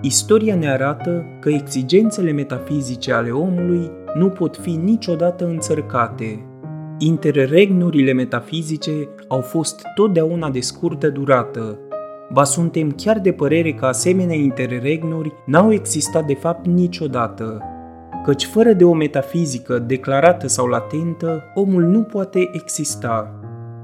Istoria 0.00 0.54
ne 0.54 0.70
arată 0.70 1.24
că 1.40 1.50
exigențele 1.50 2.32
metafizice 2.32 3.12
ale 3.12 3.30
omului 3.30 3.90
nu 4.14 4.28
pot 4.28 4.56
fi 4.56 4.70
niciodată 4.70 5.46
înțărcate. 5.46 6.44
Interregnurile 6.98 8.12
metafizice 8.12 9.08
au 9.28 9.40
fost 9.40 9.82
totdeauna 9.94 10.50
de 10.50 10.60
scurtă 10.60 11.10
durată, 11.10 11.78
ba 12.32 12.44
suntem 12.44 12.90
chiar 12.90 13.18
de 13.18 13.32
părere 13.32 13.72
că 13.72 13.86
asemenea 13.86 14.36
interregnuri 14.36 15.32
n-au 15.46 15.72
existat 15.72 16.26
de 16.26 16.34
fapt 16.34 16.66
niciodată, 16.66 17.60
căci 18.24 18.44
fără 18.44 18.72
de 18.72 18.84
o 18.84 18.92
metafizică 18.92 19.78
declarată 19.78 20.48
sau 20.48 20.66
latentă, 20.66 21.42
omul 21.54 21.82
nu 21.82 22.02
poate 22.02 22.50
exista. 22.52 23.34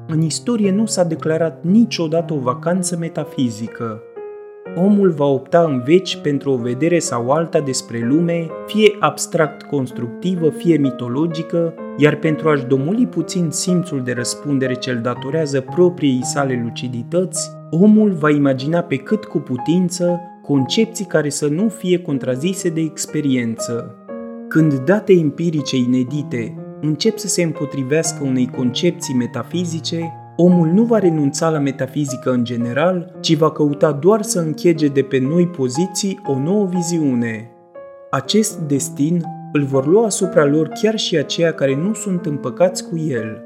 În 0.09 0.21
istorie 0.21 0.71
nu 0.71 0.87
s-a 0.87 1.05
declarat 1.05 1.65
niciodată 1.65 2.35
o 2.35 2.39
vacanță 2.39 2.97
metafizică, 2.97 4.03
omul 4.75 5.11
va 5.11 5.25
opta 5.25 5.63
în 5.63 5.83
veci 5.85 6.17
pentru 6.17 6.51
o 6.51 6.57
vedere 6.57 6.99
sau 6.99 7.31
alta 7.31 7.61
despre 7.61 8.07
lume, 8.09 8.47
fie 8.67 8.97
abstract 9.01 9.63
constructivă, 9.63 10.49
fie 10.49 10.77
mitologică, 10.77 11.75
iar 11.97 12.17
pentru 12.17 12.49
a-și 12.49 12.65
domoli 12.65 13.07
puțin 13.07 13.51
simțul 13.51 14.03
de 14.03 14.13
răspundere 14.13 14.75
ce-l 14.75 15.01
datorează 15.03 15.61
propriei 15.61 16.25
sale 16.25 16.61
lucidități, 16.63 17.51
omul 17.71 18.13
va 18.13 18.31
imagina 18.31 18.81
pe 18.81 18.97
cât 18.97 19.25
cu 19.25 19.39
putință 19.39 20.21
concepții 20.43 21.05
care 21.05 21.29
să 21.29 21.47
nu 21.47 21.69
fie 21.69 21.99
contrazise 21.99 22.69
de 22.69 22.81
experiență. 22.81 23.95
Când 24.49 24.75
date 24.75 25.13
empirice 25.13 25.77
inedite 25.77 26.55
încep 26.81 27.19
să 27.19 27.29
se 27.29 27.43
împotrivească 27.43 28.25
unei 28.25 28.51
concepții 28.57 29.15
metafizice, 29.15 30.13
omul 30.37 30.69
nu 30.69 30.83
va 30.83 30.99
renunța 30.99 31.49
la 31.51 31.59
metafizică 31.59 32.31
în 32.31 32.45
general, 32.45 33.15
ci 33.21 33.37
va 33.37 33.51
căuta 33.51 33.93
doar 33.93 34.23
să 34.23 34.41
închege 34.41 34.87
de 34.87 35.03
pe 35.03 35.19
noi 35.19 35.47
poziții 35.47 36.21
o 36.27 36.39
nouă 36.39 36.67
viziune. 36.67 37.51
Acest 38.11 38.59
destin 38.59 39.23
îl 39.53 39.65
vor 39.65 39.87
lua 39.87 40.05
asupra 40.05 40.45
lor 40.45 40.69
chiar 40.69 40.99
și 40.99 41.17
aceia 41.17 41.53
care 41.53 41.77
nu 41.77 41.95
sunt 41.95 42.27
împăcați 42.27 42.89
cu 42.89 42.99
el. 42.99 43.41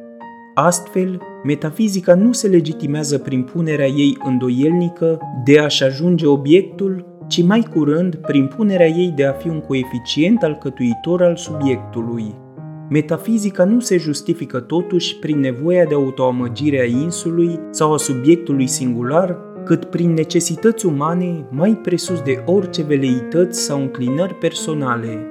Astfel, 0.54 1.20
metafizica 1.44 2.14
nu 2.14 2.32
se 2.32 2.48
legitimează 2.48 3.18
prin 3.18 3.42
punerea 3.42 3.86
ei 3.86 4.18
îndoielnică 4.24 5.18
de 5.44 5.58
a-și 5.58 5.84
ajunge 5.84 6.26
obiectul, 6.26 7.06
ci 7.26 7.42
mai 7.42 7.66
curând 7.72 8.14
prin 8.14 8.46
punerea 8.56 8.86
ei 8.86 9.12
de 9.16 9.26
a 9.26 9.32
fi 9.32 9.48
un 9.48 9.60
coeficient 9.60 10.42
alcătuitor 10.42 11.22
al 11.22 11.36
subiectului. 11.36 12.34
Metafizica 12.92 13.64
nu 13.64 13.80
se 13.80 13.96
justifică 13.96 14.60
totuși 14.60 15.18
prin 15.18 15.40
nevoia 15.40 15.84
de 15.84 15.94
autoamăgire 15.94 16.80
a 16.80 16.84
insului 16.84 17.60
sau 17.70 17.92
a 17.92 17.96
subiectului 17.96 18.66
singular, 18.66 19.38
cât 19.64 19.84
prin 19.84 20.12
necesități 20.12 20.86
umane 20.86 21.46
mai 21.50 21.78
presus 21.82 22.20
de 22.20 22.42
orice 22.46 22.82
veleități 22.82 23.60
sau 23.60 23.80
înclinări 23.80 24.34
personale. 24.34 25.26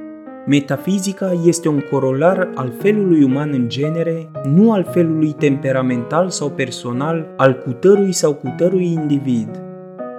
Metafizica 0.46 1.42
este 1.46 1.70
un 1.70 1.80
corolar 1.92 2.50
al 2.56 2.74
felului 2.80 3.24
uman 3.24 3.50
în 3.54 3.70
genere, 3.70 4.32
nu 4.44 4.72
al 4.72 4.88
felului 4.92 5.32
temperamental 5.32 6.30
sau 6.30 6.50
personal 6.50 7.34
al 7.38 7.54
cutărui 7.54 8.12
sau 8.12 8.34
cutărui 8.34 8.92
individ. 8.92 9.50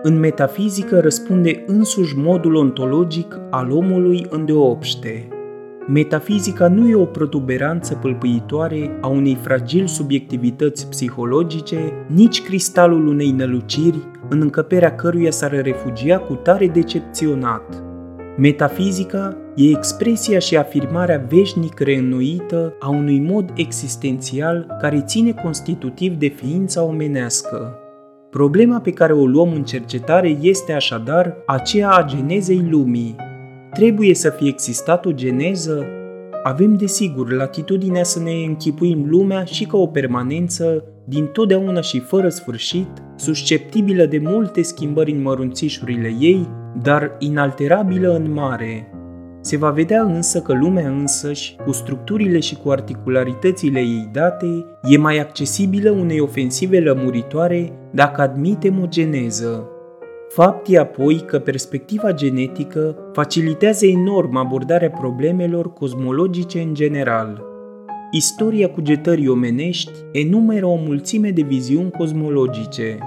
În 0.02 0.18
metafizică 0.18 1.00
răspunde 1.00 1.64
însuși 1.66 2.16
modul 2.16 2.54
ontologic 2.54 3.40
al 3.50 3.70
omului 3.70 4.26
îndeopște. 4.30 5.28
Metafizica 5.87 6.68
nu 6.68 6.88
e 6.88 6.94
o 6.94 7.04
protuberanță 7.04 7.94
pâlpâitoare 7.94 8.99
a 9.00 9.06
unei 9.06 9.38
fragil 9.40 9.87
subiectivități 9.87 10.88
psihologice, 10.88 11.92
nici 12.06 12.42
cristalul 12.42 13.06
unei 13.06 13.30
năluciri, 13.30 13.99
în 14.28 14.40
încăperea 14.40 14.94
căruia 14.94 15.30
s-ar 15.30 15.62
refugia 15.62 16.18
cu 16.18 16.34
tare 16.34 16.66
decepționat. 16.66 17.82
Metafizica 18.37 19.37
e 19.54 19.70
expresia 19.70 20.38
și 20.38 20.56
afirmarea 20.56 21.25
veșnic 21.28 21.78
reînnoită 21.78 22.75
a 22.80 22.88
unui 22.88 23.20
mod 23.20 23.52
existențial 23.54 24.76
care 24.80 25.02
ține 25.06 25.32
constitutiv 25.32 26.14
de 26.14 26.28
ființa 26.28 26.82
omenească. 26.82 27.75
Problema 28.30 28.80
pe 28.80 28.90
care 28.90 29.12
o 29.12 29.26
luăm 29.26 29.52
în 29.52 29.62
cercetare 29.62 30.38
este 30.40 30.72
așadar 30.72 31.37
aceea 31.46 31.90
a 31.90 32.04
genezei 32.04 32.66
lumii, 32.70 33.16
Trebuie 33.73 34.15
să 34.15 34.31
fie 34.31 34.49
existat 34.49 35.07
o 35.07 35.12
geneză? 35.12 35.87
Avem 36.43 36.77
desigur 36.77 37.33
latitudinea 37.33 38.05
să 38.05 38.21
ne 38.21 38.33
închipuim 38.47 39.05
lumea 39.09 39.45
și 39.45 39.65
ca 39.65 39.77
o 39.77 39.87
permanență, 39.87 40.85
din 41.05 41.27
totdeauna 41.27 41.81
și 41.81 41.99
fără 41.99 42.29
sfârșit, 42.29 42.89
susceptibilă 43.17 44.05
de 44.05 44.19
multe 44.19 44.62
schimbări 44.62 45.12
în 45.12 45.23
mărunțișurile 45.23 46.15
ei, 46.21 46.49
dar 46.83 47.17
inalterabilă 47.19 48.15
în 48.15 48.33
mare. 48.33 48.91
Se 49.41 49.57
va 49.57 49.71
vedea 49.71 50.03
însă 50.03 50.41
că 50.41 50.53
lumea 50.53 50.89
însăși, 50.89 51.57
cu 51.65 51.73
structurile 51.73 52.41
și 52.41 52.57
cu 52.57 52.71
articularitățile 52.71 53.79
ei 53.79 54.09
date, 54.12 54.65
e 54.83 54.97
mai 54.97 55.19
accesibilă 55.19 55.91
unei 55.91 56.21
ofensive 56.21 56.81
lămuritoare 56.81 57.73
dacă 57.91 58.21
admitem 58.21 58.81
o 58.83 58.87
geneză. 58.87 59.69
Fapt 60.32 60.68
e 60.68 60.78
apoi 60.78 61.22
că 61.26 61.38
perspectiva 61.38 62.12
genetică 62.12 62.96
facilitează 63.12 63.87
enorm 63.87 64.37
abordarea 64.37 64.90
problemelor 64.90 65.72
cosmologice 65.72 66.60
în 66.60 66.75
general. 66.75 67.42
Istoria 68.10 68.70
cugetării 68.70 69.28
omenești 69.28 69.92
enumeră 70.12 70.66
o 70.66 70.76
mulțime 70.76 71.30
de 71.30 71.42
viziuni 71.42 71.90
cosmologice. 71.90 72.99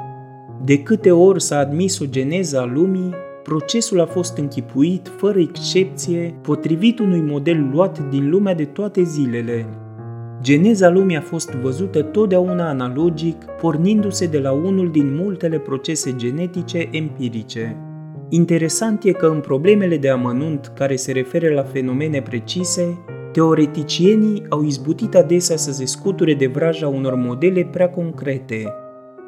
De 0.66 0.82
câte 0.82 1.12
ori 1.12 1.42
s-a 1.42 1.58
admis 1.58 2.00
o 2.00 2.06
geneză 2.06 2.60
a 2.60 2.66
lumii, 2.66 3.14
procesul 3.44 4.02
a 4.02 4.06
fost 4.06 4.38
închipuit, 4.38 5.12
fără 5.18 5.40
excepție, 5.40 6.36
potrivit 6.42 7.00
unui 7.00 7.22
model 7.22 7.70
luat 7.72 8.10
din 8.10 8.30
lumea 8.30 8.56
de 8.56 8.66
toate 8.66 9.04
zilele. 9.04 9.83
Geneza 10.44 10.90
lumii 10.90 11.18
a 11.18 11.22
fost 11.22 11.50
văzută 11.50 12.02
totdeauna 12.02 12.70
analogic, 12.70 13.44
pornindu-se 13.44 14.26
de 14.26 14.40
la 14.40 14.52
unul 14.52 14.92
din 14.92 15.16
multele 15.16 15.60
procese 15.60 16.16
genetice 16.16 16.88
empirice. 16.92 17.78
Interesant 18.30 19.04
e 19.04 19.12
că 19.12 19.26
în 19.26 19.40
problemele 19.40 19.98
de 19.98 20.10
amănunt 20.10 20.72
care 20.76 20.96
se 20.96 21.12
referă 21.12 21.54
la 21.54 21.64
fenomene 21.64 22.22
precise, 22.22 22.98
teoreticienii 23.32 24.46
au 24.50 24.64
izbutit 24.64 25.16
adesea 25.16 25.58
să 25.58 25.72
se 25.72 25.86
scuture 25.86 26.34
de 26.34 26.48
vraja 26.48 26.88
unor 26.88 27.16
modele 27.16 27.68
prea 27.72 27.90
concrete, 27.90 28.74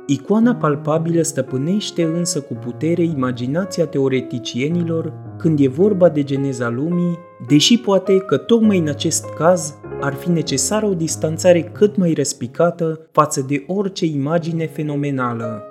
Icoana 0.07 0.55
palpabilă 0.55 1.21
stăpânește 1.21 2.03
însă 2.03 2.41
cu 2.41 2.53
putere 2.53 3.03
imaginația 3.03 3.85
teoreticienilor 3.85 5.13
când 5.37 5.59
e 5.59 5.67
vorba 5.67 6.09
de 6.09 6.23
geneza 6.23 6.69
lumii, 6.69 7.17
deși 7.47 7.77
poate 7.77 8.17
că 8.17 8.37
tocmai 8.37 8.77
în 8.77 8.87
acest 8.87 9.25
caz 9.37 9.77
ar 10.01 10.13
fi 10.13 10.29
necesară 10.29 10.85
o 10.85 10.93
distanțare 10.93 11.61
cât 11.61 11.97
mai 11.97 12.13
răspicată 12.13 13.07
față 13.11 13.45
de 13.47 13.63
orice 13.67 14.05
imagine 14.05 14.65
fenomenală. 14.65 15.63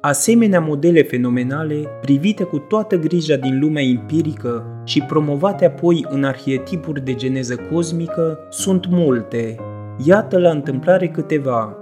Asemenea 0.00 0.60
modele 0.60 1.02
fenomenale, 1.02 1.86
privite 2.00 2.44
cu 2.44 2.58
toată 2.58 2.96
grija 2.96 3.36
din 3.36 3.58
lumea 3.60 3.82
empirică 3.82 4.64
și 4.84 5.00
promovate 5.02 5.66
apoi 5.66 6.06
în 6.08 6.24
arhetipuri 6.24 7.04
de 7.04 7.14
geneză 7.14 7.56
cosmică, 7.72 8.38
sunt 8.50 8.86
multe. 8.90 9.56
Iată 10.04 10.38
la 10.38 10.50
întâmplare 10.50 11.08
câteva. 11.08 11.76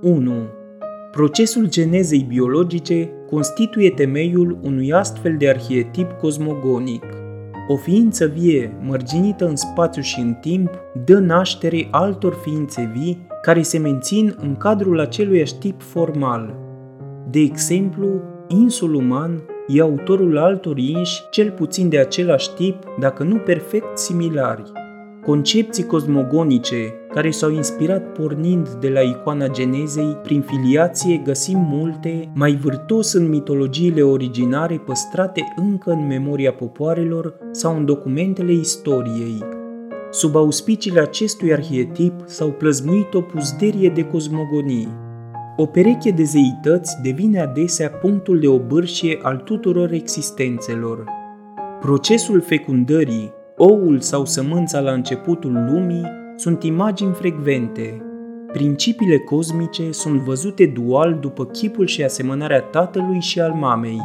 1. 0.00 0.32
Procesul 1.12 1.68
genezei 1.68 2.26
biologice 2.28 3.10
constituie 3.30 3.90
temeiul 3.90 4.58
unui 4.62 4.92
astfel 4.92 5.36
de 5.38 5.48
arhetip 5.48 6.12
cosmogonic. 6.12 7.04
O 7.68 7.76
ființă 7.76 8.26
vie, 8.26 8.76
mărginită 8.82 9.46
în 9.46 9.56
spațiu 9.56 10.02
și 10.02 10.20
în 10.20 10.34
timp, 10.40 10.70
dă 11.04 11.18
naștere 11.18 11.88
altor 11.90 12.38
ființe 12.42 12.90
vii 12.94 13.26
care 13.42 13.62
se 13.62 13.78
mențin 13.78 14.36
în 14.40 14.56
cadrul 14.56 15.00
aceluiași 15.00 15.58
tip 15.58 15.82
formal. 15.82 16.56
De 17.30 17.38
exemplu, 17.38 18.20
insul 18.48 18.94
uman 18.94 19.42
e 19.66 19.80
autorul 19.80 20.38
altor 20.38 20.78
inși 20.78 21.22
cel 21.30 21.50
puțin 21.50 21.88
de 21.88 21.98
același 21.98 22.54
tip, 22.54 22.84
dacă 23.00 23.22
nu 23.22 23.36
perfect 23.36 23.98
similari. 23.98 24.72
Concepții 25.24 25.86
cosmogonice 25.86 26.94
care 27.14 27.30
s-au 27.30 27.50
inspirat 27.50 28.12
pornind 28.12 28.68
de 28.68 28.88
la 28.88 29.00
icoana 29.00 29.48
Genezei, 29.48 30.18
prin 30.22 30.40
filiație 30.40 31.16
găsim 31.24 31.58
multe, 31.58 32.30
mai 32.34 32.54
vârtos 32.54 33.12
în 33.12 33.28
mitologiile 33.28 34.02
originare 34.02 34.76
păstrate 34.76 35.52
încă 35.56 35.90
în 35.90 36.06
memoria 36.06 36.52
popoarelor 36.52 37.34
sau 37.50 37.76
în 37.76 37.84
documentele 37.84 38.52
istoriei. 38.52 39.44
Sub 40.10 40.36
auspiciile 40.36 41.00
acestui 41.00 41.52
arhetip 41.52 42.12
s-au 42.24 42.48
plăzmuit 42.48 43.14
o 43.14 43.20
puzderie 43.20 43.88
de 43.88 44.04
cosmogonii. 44.04 44.88
O 45.56 45.66
pereche 45.66 46.10
de 46.10 46.22
zeități 46.22 46.96
devine 47.02 47.40
adesea 47.40 47.90
punctul 47.90 48.40
de 48.40 48.48
obârșie 48.48 49.18
al 49.22 49.36
tuturor 49.36 49.92
existențelor. 49.92 51.04
Procesul 51.80 52.40
fecundării, 52.40 53.32
oul 53.56 54.00
sau 54.00 54.24
sămânța 54.24 54.80
la 54.80 54.92
începutul 54.92 55.52
lumii 55.52 56.20
sunt 56.36 56.62
imagini 56.62 57.12
frecvente. 57.12 58.02
Principiile 58.52 59.18
cosmice 59.18 59.90
sunt 59.90 60.20
văzute 60.20 60.66
dual 60.66 61.18
după 61.20 61.44
chipul 61.44 61.86
și 61.86 62.02
asemănarea 62.02 62.60
tatălui 62.60 63.20
și 63.20 63.40
al 63.40 63.52
mamei. 63.52 64.00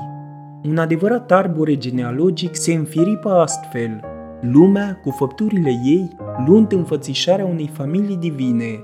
Un 0.64 0.78
adevărat 0.78 1.32
arbore 1.32 1.78
genealogic 1.78 2.56
se 2.56 2.74
înfiripă 2.74 3.30
astfel, 3.30 4.00
lumea 4.42 5.00
cu 5.04 5.10
făpturile 5.10 5.70
ei 5.70 6.10
luând 6.46 6.72
înfățișarea 6.72 7.46
unei 7.46 7.70
familii 7.74 8.18
divine. 8.18 8.84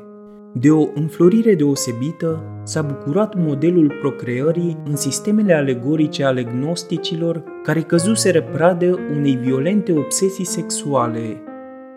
De 0.54 0.70
o 0.70 0.88
înflorire 0.94 1.56
deosebită 1.56 2.44
s-a 2.64 2.82
bucurat 2.82 3.36
modelul 3.38 3.94
procreării 4.02 4.78
în 4.86 4.96
sistemele 4.96 5.54
alegorice 5.54 6.24
ale 6.24 6.44
gnosticilor 6.44 7.44
care 7.64 7.82
căzuseră 7.82 8.42
pradă 8.42 9.00
unei 9.18 9.36
violente 9.36 9.92
obsesii 9.92 10.46
sexuale. 10.46 11.43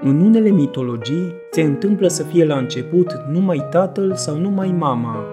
În 0.01 0.21
unele 0.21 0.51
mitologii 0.51 1.35
se 1.51 1.63
întâmplă 1.63 2.09
să 2.09 2.23
fie 2.23 2.45
la 2.45 2.57
început 2.57 3.13
numai 3.31 3.67
tatăl 3.71 4.15
sau 4.15 4.37
numai 4.37 4.75
mama. 4.79 5.25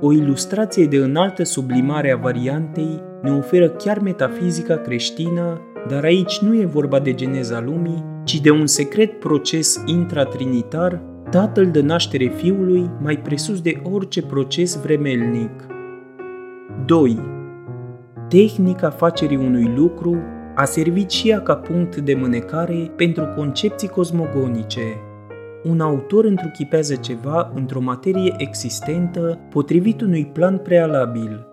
O 0.00 0.12
ilustrație 0.12 0.86
de 0.86 0.96
înaltă 0.96 1.42
sublimare 1.42 2.12
a 2.12 2.16
variantei 2.16 3.02
ne 3.22 3.30
oferă 3.30 3.68
chiar 3.68 3.98
metafizica 3.98 4.76
creștină, 4.76 5.60
dar 5.88 6.04
aici 6.04 6.38
nu 6.38 6.54
e 6.54 6.64
vorba 6.64 6.98
de 6.98 7.14
geneza 7.14 7.60
lumii, 7.60 8.04
ci 8.24 8.40
de 8.40 8.50
un 8.50 8.66
secret 8.66 9.20
proces 9.20 9.82
intratrinitar 9.86 11.02
Tatăl 11.30 11.70
dă 11.70 11.80
naștere 11.80 12.26
fiului 12.26 12.90
mai 13.00 13.16
presus 13.16 13.60
de 13.60 13.80
orice 13.92 14.22
proces 14.22 14.82
vremelnic. 14.82 15.66
2. 16.86 17.18
Tehnica 18.28 18.90
facerii 18.90 19.36
unui 19.36 19.72
lucru 19.76 20.16
a 20.58 20.64
servit 20.64 21.10
și 21.10 21.28
ea 21.28 21.40
ca 21.40 21.56
punct 21.56 21.96
de 21.96 22.14
mânecare 22.14 22.92
pentru 22.96 23.24
concepții 23.36 23.88
cosmogonice. 23.88 25.00
Un 25.64 25.80
autor 25.80 26.24
întruchipează 26.24 26.94
ceva 26.94 27.52
într-o 27.54 27.80
materie 27.80 28.34
existentă 28.36 29.38
potrivit 29.50 30.00
unui 30.00 30.26
plan 30.26 30.58
prealabil. 30.58 31.46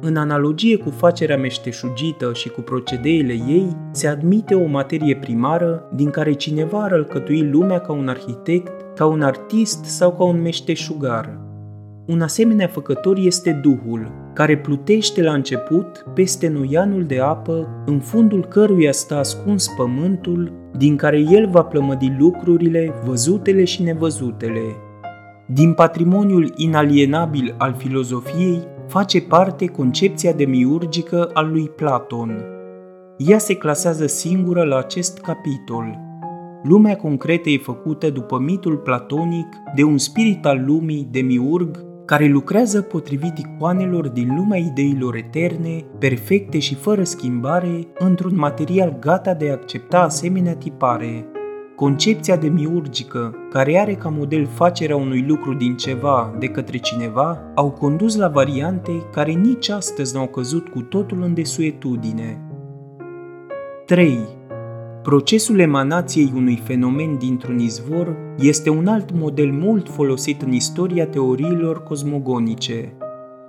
În 0.00 0.16
analogie 0.16 0.76
cu 0.76 0.90
facerea 0.90 1.36
meșteșugită 1.36 2.32
și 2.32 2.48
cu 2.48 2.60
procedeele 2.60 3.32
ei, 3.32 3.76
se 3.90 4.08
admite 4.08 4.54
o 4.54 4.66
materie 4.66 5.16
primară 5.16 5.88
din 5.94 6.10
care 6.10 6.32
cineva 6.32 6.82
ar 6.82 6.92
alcătui 6.92 7.50
lumea 7.50 7.78
ca 7.78 7.92
un 7.92 8.08
arhitect 8.08 8.94
ca 8.94 9.06
un 9.06 9.22
artist 9.22 9.84
sau 9.84 10.12
ca 10.12 10.24
un 10.24 10.40
meșteșugar. 10.40 11.38
Un 12.06 12.20
asemenea 12.20 12.66
făcător 12.66 13.16
este 13.18 13.60
Duhul, 13.62 14.12
care 14.34 14.58
plutește 14.58 15.22
la 15.22 15.32
început 15.32 16.04
peste 16.14 16.48
noianul 16.48 17.04
de 17.04 17.20
apă, 17.20 17.82
în 17.86 18.00
fundul 18.00 18.44
căruia 18.44 18.92
stă 18.92 19.14
ascuns 19.14 19.68
pământul, 19.76 20.52
din 20.76 20.96
care 20.96 21.18
el 21.18 21.48
va 21.50 21.62
plămădi 21.62 22.14
lucrurile, 22.18 22.92
văzutele 23.04 23.64
și 23.64 23.82
nevăzutele. 23.82 24.60
Din 25.46 25.72
patrimoniul 25.72 26.52
inalienabil 26.56 27.54
al 27.58 27.74
filozofiei 27.74 28.66
face 28.88 29.20
parte 29.20 29.66
concepția 29.66 30.32
demiurgică 30.32 31.30
al 31.32 31.50
lui 31.50 31.68
Platon. 31.68 32.44
Ea 33.16 33.38
se 33.38 33.54
clasează 33.54 34.06
singură 34.06 34.62
la 34.62 34.76
acest 34.76 35.18
capitol– 35.18 35.96
Lumea 36.62 36.96
concretă 36.96 37.50
e 37.50 37.58
făcută 37.58 38.10
după 38.10 38.38
mitul 38.38 38.76
platonic 38.76 39.46
de 39.74 39.82
un 39.82 39.98
spirit 39.98 40.46
al 40.46 40.64
lumii, 40.64 41.08
demiurg, 41.10 41.84
care 42.12 42.26
lucrează 42.26 42.82
potrivit 42.82 43.38
icoanelor 43.38 44.08
din 44.08 44.34
lumea 44.34 44.58
ideilor 44.58 45.16
eterne, 45.16 45.84
perfecte 45.98 46.58
și 46.58 46.74
fără 46.74 47.02
schimbare, 47.04 47.86
într-un 47.98 48.36
material 48.36 48.96
gata 49.00 49.34
de 49.34 49.48
a 49.48 49.52
accepta 49.52 50.00
asemenea 50.00 50.54
tipare. 50.54 51.26
Concepția 51.76 52.36
demiurgică, 52.36 53.34
care 53.50 53.78
are 53.78 53.94
ca 53.94 54.08
model 54.08 54.46
facerea 54.46 54.96
unui 54.96 55.24
lucru 55.28 55.54
din 55.54 55.76
ceva 55.76 56.34
de 56.38 56.46
către 56.46 56.78
cineva, 56.78 57.38
au 57.54 57.70
condus 57.70 58.16
la 58.16 58.28
variante 58.28 58.92
care 59.12 59.32
nici 59.32 59.68
astăzi 59.68 60.14
n-au 60.14 60.26
căzut 60.26 60.68
cu 60.68 60.80
totul 60.80 61.22
în 61.22 61.34
desuetudine. 61.34 62.40
3. 63.86 64.18
Procesul 65.02 65.58
emanației 65.58 66.32
unui 66.34 66.62
fenomen 66.64 67.18
dintr-un 67.18 67.58
izvor 67.58 68.16
este 68.38 68.70
un 68.70 68.86
alt 68.86 69.12
model 69.12 69.52
mult 69.52 69.88
folosit 69.88 70.42
în 70.42 70.52
istoria 70.52 71.06
teoriilor 71.06 71.82
cosmogonice. 71.82 72.96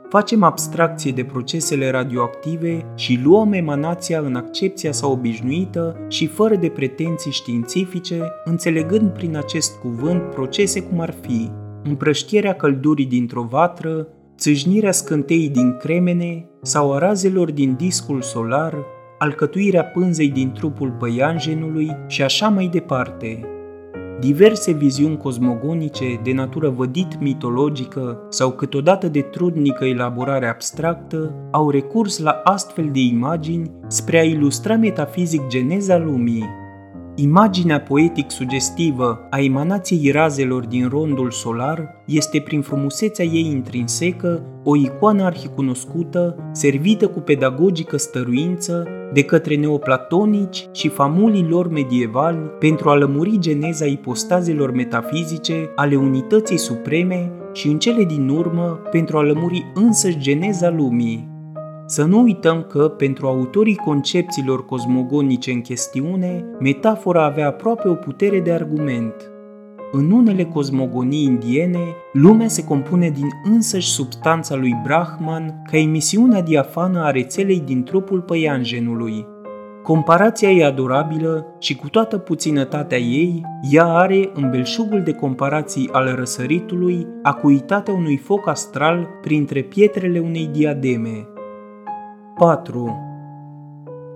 Facem 0.10 0.44
abstracție 0.44 1.12
de 1.12 1.24
procesele 1.24 1.90
radioactive 1.90 2.86
și 2.96 3.20
luăm 3.24 3.54
emanația 3.54 4.20
în 4.20 4.36
accepția 4.36 4.92
sa 4.92 5.08
obișnuită 5.08 6.06
și 6.08 6.28
fără 6.28 6.56
de 6.56 6.68
pretenții 6.68 7.32
științifice, 7.32 8.22
înțelegând 8.46 9.10
prin 9.10 9.38
acest 9.38 9.76
cuvânt 9.76 10.22
procese 10.22 10.82
cum 10.82 11.00
ar 11.00 11.16
fi 11.22 11.50
împrăștierea 11.84 12.54
căldurii 12.54 13.06
dintr-o 13.06 13.44
vatră, 13.44 14.08
țâșnirea 14.38 14.92
scânteii 14.92 15.50
din 15.50 15.78
cremene 15.78 16.46
sau 16.62 16.94
a 16.94 16.98
razelor 16.98 17.52
din 17.52 17.76
discul 17.78 18.22
solar, 18.22 18.76
alcătuirea 19.24 19.84
pânzei 19.84 20.30
din 20.30 20.52
trupul 20.52 20.92
păianjenului 21.00 21.98
și 22.08 22.24
așa 22.24 22.48
mai 22.48 22.68
departe. 22.68 23.40
Diverse 24.20 24.72
viziuni 24.72 25.18
cosmogonice 25.18 26.20
de 26.24 26.34
natură 26.34 26.70
vădit 26.70 27.20
mitologică 27.20 28.26
sau 28.30 28.52
câteodată 28.52 29.08
de 29.08 29.22
trudnică 29.22 29.86
elaborare 29.86 30.48
abstractă 30.48 31.36
au 31.52 31.70
recurs 31.70 32.20
la 32.20 32.42
astfel 32.44 32.90
de 32.92 33.00
imagini 33.00 33.72
spre 33.88 34.18
a 34.18 34.24
ilustra 34.24 34.76
metafizic 34.76 35.48
geneza 35.48 35.98
lumii. 35.98 36.46
Imaginea 37.16 37.82
poetic 37.82 38.32
sugestivă 38.32 39.28
a 39.30 39.40
emanației 39.40 40.12
razelor 40.12 40.66
din 40.66 40.88
rondul 40.90 41.32
solar 41.32 42.02
este 42.06 42.40
prin 42.40 42.62
frumusețea 42.62 43.26
ei 43.26 43.46
intrinsecă 43.46 44.44
o 44.64 44.76
icoană 44.76 45.24
arhicunoscută, 45.24 46.36
servită 46.52 47.08
cu 47.08 47.20
pedagogică 47.20 47.98
stăruință 47.98 48.88
de 49.14 49.24
către 49.24 49.56
neoplatonici 49.56 50.68
și 50.72 50.90
famulii 50.90 51.48
lor 51.50 51.68
medievali 51.68 52.38
pentru 52.60 52.90
a 52.90 52.96
lămuri 52.96 53.40
geneza 53.40 53.86
ipostazelor 53.86 54.72
metafizice 54.72 55.70
ale 55.76 55.96
unității 55.96 56.58
supreme 56.58 57.32
și 57.52 57.68
în 57.68 57.80
cele 57.80 58.04
din 58.04 58.30
urmă 58.30 58.80
pentru 58.92 59.18
a 59.18 59.22
lămuri 59.22 59.72
însăși 59.74 60.18
geneza 60.20 60.70
lumii. 60.70 61.33
Să 61.94 62.04
nu 62.04 62.22
uităm 62.22 62.64
că, 62.64 62.88
pentru 62.88 63.28
autorii 63.28 63.76
concepțiilor 63.76 64.66
cosmogonice 64.66 65.52
în 65.52 65.62
chestiune, 65.62 66.46
metafora 66.60 67.26
avea 67.26 67.48
aproape 67.48 67.88
o 67.88 67.94
putere 67.94 68.40
de 68.40 68.52
argument. 68.52 69.14
În 69.92 70.12
unele 70.12 70.44
cosmogonii 70.44 71.24
indiene, 71.24 71.80
lumea 72.14 72.48
se 72.48 72.64
compune 72.64 73.10
din 73.10 73.28
însăși 73.44 73.92
substanța 73.92 74.56
lui 74.56 74.80
Brahman 74.84 75.62
ca 75.72 75.78
emisiunea 75.78 76.42
diafană 76.42 77.04
a 77.04 77.12
rețelei 77.12 77.60
din 77.60 77.84
trupul 77.84 78.22
păianjenului. 78.22 79.26
Comparația 79.84 80.50
e 80.52 80.66
adorabilă 80.66 81.56
și 81.60 81.76
cu 81.76 81.90
toată 81.90 82.18
puținătatea 82.18 82.98
ei, 82.98 83.42
ea 83.72 83.86
are 83.86 84.30
în 84.34 84.50
belșugul 84.50 85.02
de 85.02 85.12
comparații 85.12 85.90
al 85.92 86.16
răsăritului 86.16 87.08
acuitatea 87.24 87.94
unui 87.94 88.18
foc 88.18 88.48
astral 88.48 89.08
printre 89.22 89.62
pietrele 89.62 90.20
unei 90.20 90.50
diademe– 90.54 91.28
4. 92.36 92.98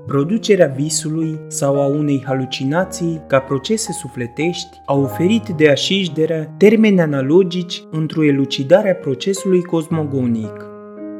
Producerea 0.07 0.67
visului 0.75 1.39
sau 1.47 1.81
a 1.81 1.85
unei 1.85 2.23
halucinații 2.25 3.21
ca 3.27 3.39
procese 3.39 3.91
sufletești 3.91 4.81
a 4.85 4.93
oferit 4.93 5.49
de 5.49 5.69
așișderea 5.69 6.53
termeni 6.57 7.01
analogici 7.01 7.83
într-o 7.91 8.23
elucidare 8.23 8.91
a 8.91 8.95
procesului 8.95 9.63
cosmogonic. 9.63 10.65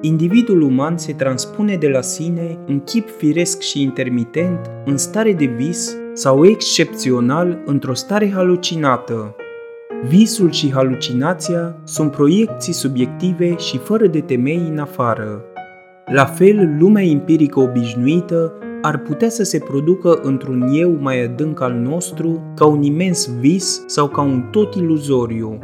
Individul 0.02 0.62
uman 0.62 0.98
se 0.98 1.14
transpune 1.14 1.76
de 1.76 1.88
la 1.88 2.02
sine 2.02 2.58
în 2.66 2.80
chip 2.80 3.10
firesc 3.10 3.62
și 3.62 3.82
intermitent 3.82 4.60
în 4.86 4.98
stare 4.98 5.34
de 5.34 5.46
vis 5.46 5.96
sau 6.14 6.46
excepțional 6.46 7.62
într-o 7.66 7.94
stare 7.94 8.32
halucinată. 8.32 9.36
Visul 10.08 10.52
și 10.52 10.72
halucinația 10.72 11.82
sunt 11.84 12.12
proiecții 12.12 12.74
subiective 12.74 13.58
și 13.58 13.78
fără 13.78 14.08
de 14.08 14.22
temei 14.22 14.68
în 14.70 14.80
afară. 14.80 15.46
La 16.14 16.26
fel, 16.26 16.76
lumea 16.80 17.04
empirică 17.04 17.60
obișnuită 17.60 18.54
ar 18.82 18.98
putea 18.98 19.30
să 19.30 19.44
se 19.44 19.60
producă 19.60 20.20
într-un 20.22 20.70
eu 20.74 20.98
mai 21.00 21.24
adânc 21.24 21.62
al 21.62 21.74
nostru, 21.74 22.42
ca 22.56 22.66
un 22.66 22.84
imens 22.84 23.30
vis 23.40 23.84
sau 23.88 24.08
ca 24.08 24.22
un 24.22 24.48
tot 24.52 24.76
iluzoriu. 24.76 25.60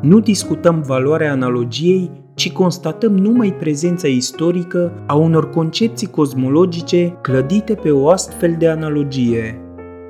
Nu 0.00 0.20
discutăm 0.20 0.82
valoarea 0.86 1.32
analogiei, 1.32 2.10
ci 2.34 2.52
constatăm 2.52 3.16
numai 3.16 3.52
prezența 3.52 4.08
istorică 4.08 4.92
a 5.06 5.14
unor 5.14 5.50
concepții 5.50 6.06
cosmologice 6.06 7.18
clădite 7.22 7.74
pe 7.74 7.90
o 7.90 8.08
astfel 8.08 8.54
de 8.58 8.68
analogie. 8.68 9.60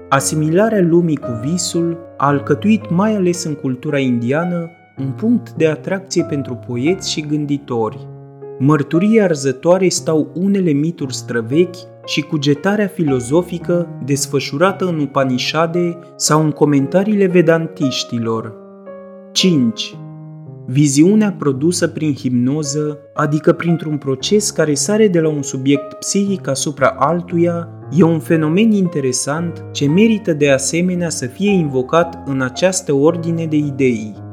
Asimilarea 0.09 0.83
lumii 0.83 1.17
cu 1.17 1.41
visul 1.45 1.99
a 2.17 2.27
alcătuit 2.27 2.91
mai 2.91 3.17
ales 3.17 3.45
în 3.45 3.55
cultura 3.55 3.99
indiană 3.99 4.71
un 4.99 5.11
punct 5.11 5.53
de 5.53 5.67
atracție 5.67 6.25
pentru 6.25 6.59
poeți 6.67 7.11
și 7.11 7.21
gânditori. 7.21 8.16
Mărturie 8.59 9.23
arzătoare 9.23 9.89
stau 9.89 10.31
unele 10.35 10.71
mituri 10.71 11.15
străvechi 11.15 11.77
și 12.05 12.21
cugetarea 12.21 12.87
filozofică 12.87 13.89
desfășurată 14.05 14.87
în 14.87 15.01
Upanishade 15.01 15.99
sau 16.17 16.45
în 16.45 16.51
comentariile 16.51 17.27
vedantiștilor. 17.27 18.55
5. 19.33 19.97
Viziunea 20.67 21.35
produsă 21.39 21.89
prin 21.89 22.15
hipnoză, 22.15 22.99
adică 23.15 23.53
printr-un 23.53 23.99
proces 23.99 24.51
care 24.51 24.75
sare 24.75 25.09
de 25.09 25.21
la 25.21 25.29
un 25.29 25.43
subiect 25.43 25.93
psihic 25.93 26.49
asupra 26.49 26.95
altuia, 26.99 27.69
e 27.97 28.03
un 28.03 28.19
fenomen 28.19 28.73
interesant 28.73 29.65
ce 29.73 29.89
merită 29.89 30.33
de 30.33 30.51
asemenea 30.51 31.09
să 31.09 31.27
fie 31.27 31.51
invocat 31.51 32.23
în 32.27 32.41
această 32.41 32.93
ordine 32.93 33.47
de 33.47 33.57
idei. 33.57 34.26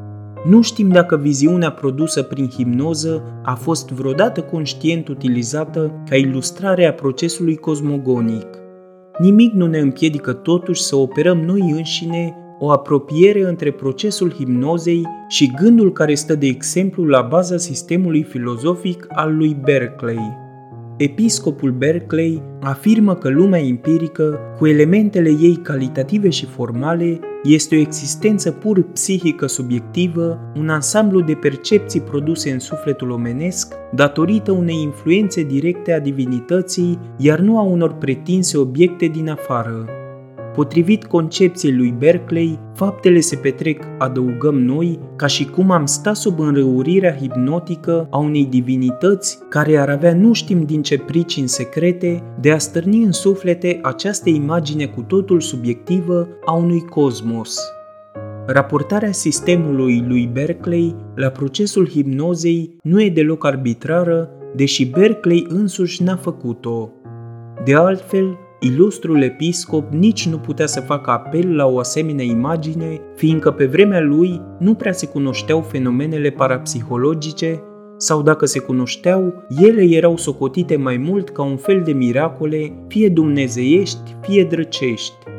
Nu 0.43 0.61
știm 0.61 0.87
dacă 0.87 1.15
viziunea 1.15 1.71
produsă 1.71 2.21
prin 2.21 2.49
hipnoză 2.49 3.23
a 3.43 3.53
fost 3.53 3.89
vreodată 3.89 4.41
conștient 4.41 5.07
utilizată 5.07 5.91
ca 6.09 6.15
ilustrare 6.15 6.85
a 6.85 6.93
procesului 6.93 7.55
cosmogonic. 7.55 8.47
Nimic 9.19 9.53
nu 9.53 9.67
ne 9.67 9.79
împiedică 9.79 10.33
totuși 10.33 10.81
să 10.81 10.95
operăm 10.95 11.37
noi 11.37 11.59
înșine 11.59 12.37
o 12.59 12.71
apropiere 12.71 13.47
între 13.47 13.71
procesul 13.71 14.31
hipnozei 14.31 15.01
și 15.27 15.53
gândul 15.61 15.91
care 15.91 16.13
stă 16.13 16.35
de 16.35 16.47
exemplu 16.47 17.05
la 17.05 17.21
baza 17.21 17.57
sistemului 17.57 18.23
filozofic 18.23 19.05
al 19.09 19.35
lui 19.35 19.57
Berkeley. 19.63 20.37
Episcopul 20.97 21.71
Berkeley 21.71 22.41
afirmă 22.61 23.15
că 23.15 23.29
lumea 23.29 23.59
empirică, 23.59 24.39
cu 24.57 24.67
elementele 24.67 25.29
ei 25.29 25.55
calitative 25.55 26.29
și 26.29 26.45
formale, 26.45 27.19
este 27.43 27.75
o 27.75 27.79
existență 27.79 28.51
pur 28.51 28.83
psihică 28.83 29.45
subiectivă, 29.45 30.39
un 30.55 30.69
ansamblu 30.69 31.21
de 31.21 31.33
percepții 31.33 32.01
produse 32.01 32.51
în 32.51 32.59
sufletul 32.59 33.09
omenesc 33.09 33.73
datorită 33.93 34.51
unei 34.51 34.81
influențe 34.81 35.43
directe 35.43 35.93
a 35.93 35.99
divinității, 35.99 36.99
iar 37.17 37.39
nu 37.39 37.57
a 37.57 37.61
unor 37.61 37.93
pretinse 37.93 38.57
obiecte 38.57 39.05
din 39.05 39.29
afară. 39.29 40.02
Potrivit 40.53 41.05
concepției 41.05 41.75
lui 41.75 41.95
Berkeley, 41.97 42.59
faptele 42.73 43.19
se 43.19 43.35
petrec, 43.35 43.83
adăugăm 43.97 44.59
noi, 44.59 44.99
ca 45.15 45.27
și 45.27 45.45
cum 45.45 45.71
am 45.71 45.85
sta 45.85 46.13
sub 46.13 46.39
înrăurirea 46.39 47.15
hipnotică 47.15 48.07
a 48.09 48.17
unei 48.17 48.45
divinități 48.45 49.39
care 49.49 49.77
ar 49.77 49.89
avea 49.89 50.13
nu 50.13 50.33
știm 50.33 50.63
din 50.63 50.81
ce 50.81 50.97
pricini 50.97 51.47
secrete 51.47 52.23
de 52.39 52.51
a 52.51 52.57
stârni 52.57 53.03
în 53.03 53.11
suflete 53.11 53.79
această 53.81 54.29
imagine 54.29 54.85
cu 54.85 55.01
totul 55.01 55.39
subiectivă 55.41 56.27
a 56.45 56.53
unui 56.53 56.81
cosmos. 56.81 57.57
Raportarea 58.45 59.11
sistemului 59.11 60.05
lui 60.07 60.29
Berkeley 60.33 60.95
la 61.15 61.27
procesul 61.29 61.89
hipnozei 61.89 62.75
nu 62.81 63.01
e 63.01 63.09
deloc 63.09 63.45
arbitrară, 63.45 64.29
deși 64.55 64.85
Berkeley 64.85 65.45
însuși 65.47 66.03
n-a 66.03 66.15
făcut-o. 66.15 66.89
De 67.65 67.75
altfel, 67.75 68.37
Ilustrul 68.65 69.21
episcop 69.21 69.91
nici 69.91 70.27
nu 70.27 70.37
putea 70.37 70.65
să 70.65 70.79
facă 70.79 71.11
apel 71.11 71.55
la 71.55 71.65
o 71.65 71.79
asemenea 71.79 72.25
imagine, 72.25 73.01
fiindcă 73.15 73.51
pe 73.51 73.65
vremea 73.65 73.99
lui 73.99 74.41
nu 74.59 74.73
prea 74.73 74.91
se 74.91 75.07
cunoșteau 75.07 75.61
fenomenele 75.61 76.29
parapsihologice 76.29 77.61
sau 77.97 78.21
dacă 78.21 78.45
se 78.45 78.59
cunoșteau, 78.59 79.33
ele 79.61 79.83
erau 79.83 80.17
socotite 80.17 80.75
mai 80.75 80.97
mult 80.97 81.29
ca 81.29 81.43
un 81.43 81.57
fel 81.57 81.81
de 81.85 81.91
miracole, 81.91 82.85
fie 82.87 83.09
dumnezeiești, 83.09 84.15
fie 84.21 84.43
drăcești. 84.43 85.32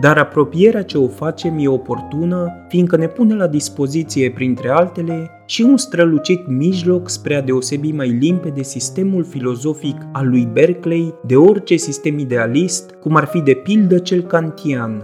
Dar 0.00 0.18
apropierea 0.18 0.82
ce 0.82 0.98
o 0.98 1.08
facem 1.08 1.58
e 1.58 1.68
oportună, 1.68 2.46
fiindcă 2.68 2.96
ne 2.96 3.06
pune 3.06 3.34
la 3.34 3.46
dispoziție, 3.46 4.30
printre 4.30 4.68
altele, 4.68 5.30
și 5.46 5.62
un 5.62 5.76
strălucit 5.76 6.46
mijloc 6.46 7.08
spre 7.08 7.34
a 7.34 7.42
deosebi 7.42 7.92
mai 7.92 8.08
limpede 8.08 8.62
sistemul 8.62 9.24
filozofic 9.24 9.96
al 10.12 10.28
lui 10.28 10.48
Berkeley 10.52 11.14
de 11.26 11.36
orice 11.36 11.76
sistem 11.76 12.18
idealist, 12.18 12.90
cum 12.90 13.16
ar 13.16 13.24
fi 13.24 13.40
de 13.40 13.54
pildă 13.54 13.98
cel 13.98 14.22
kantian. 14.22 15.02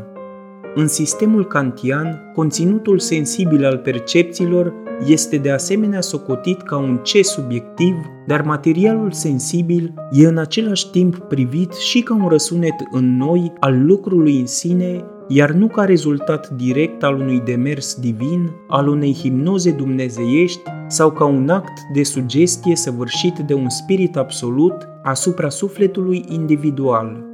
În 0.74 0.88
sistemul 0.88 1.46
kantian, 1.46 2.31
conținutul 2.35 2.98
sensibil 2.98 3.64
al 3.64 3.77
percepțiilor 3.77 4.72
este 5.06 5.37
de 5.37 5.50
asemenea 5.50 6.00
socotit 6.00 6.62
ca 6.62 6.76
un 6.76 6.96
ce 7.02 7.22
subiectiv, 7.22 7.94
dar 8.26 8.42
materialul 8.42 9.12
sensibil 9.12 9.94
e 10.11 10.26
în 10.26 10.38
același 10.38 10.90
timp 10.90 11.18
privit 11.18 11.72
și 11.72 12.00
ca 12.00 12.14
un 12.14 12.28
răsunet 12.28 12.74
în 12.90 13.16
noi 13.16 13.52
al 13.61 13.84
lucrului 13.87 14.40
în 14.40 14.46
sine, 14.46 15.04
iar 15.28 15.50
nu 15.50 15.66
ca 15.66 15.84
rezultat 15.84 16.48
direct 16.48 17.02
al 17.02 17.14
unui 17.14 17.40
demers 17.44 17.94
divin, 17.94 18.50
al 18.68 18.88
unei 18.88 19.14
hipnoze 19.14 19.70
dumnezeiești 19.70 20.61
sau 20.87 21.11
ca 21.11 21.24
un 21.24 21.48
act 21.48 21.80
de 21.92 22.02
sugestie 22.02 22.76
săvârșit 22.76 23.38
de 23.38 23.54
un 23.54 23.68
spirit 23.68 24.16
absolut 24.16 24.88
asupra 25.02 25.48
sufletului 25.48 26.24
individual. 26.28 27.24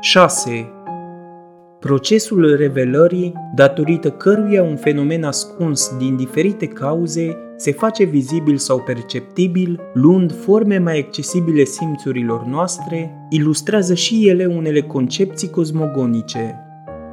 6. 0.00 0.72
Procesul 1.80 2.56
revelării, 2.56 3.32
datorită 3.54 4.10
căruia 4.10 4.62
un 4.62 4.76
fenomen 4.76 5.24
ascuns 5.24 5.96
din 5.98 6.16
diferite 6.16 6.66
cauze 6.66 7.36
se 7.56 7.72
face 7.72 8.04
vizibil 8.04 8.56
sau 8.56 8.80
perceptibil, 8.80 9.80
luând 9.94 10.32
forme 10.32 10.78
mai 10.78 10.98
accesibile 10.98 11.64
simțurilor 11.64 12.44
noastre, 12.44 13.26
ilustrează 13.30 13.94
și 13.94 14.28
ele 14.28 14.46
unele 14.46 14.80
concepții 14.80 15.50
cosmogonice. 15.50 16.54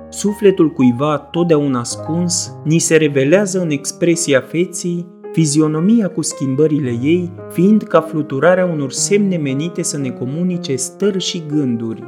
Sufletul 0.10 0.72
cuiva 0.72 1.18
totdeauna 1.18 1.80
ascuns 1.80 2.54
ni 2.64 2.80
se 2.80 2.96
revelează 2.96 3.62
în 3.62 3.70
expresia 3.70 4.42
feții, 4.42 5.08
fizionomia 5.32 6.08
cu 6.08 6.22
schimbările 6.22 6.90
ei 6.90 7.32
fiind 7.52 7.84
ca 7.84 8.02
fluturarea 8.02 8.66
unor 8.66 8.92
semne 8.92 9.38
menite 9.38 9.82
să 9.82 9.98
ne 9.98 10.10
comunice 10.10 10.76
stări 10.76 11.20
și 11.20 11.44
gânduri. 11.48 12.04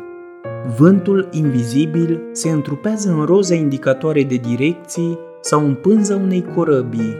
Vântul 0.75 1.27
invizibil 1.31 2.21
se 2.31 2.49
întrupează 2.49 3.09
în 3.09 3.25
roza 3.25 3.55
indicatoare 3.55 4.23
de 4.23 4.35
direcții 4.35 5.19
sau 5.41 5.65
în 5.65 5.73
pânza 5.73 6.15
unei 6.15 6.45
corăbii. 6.55 7.15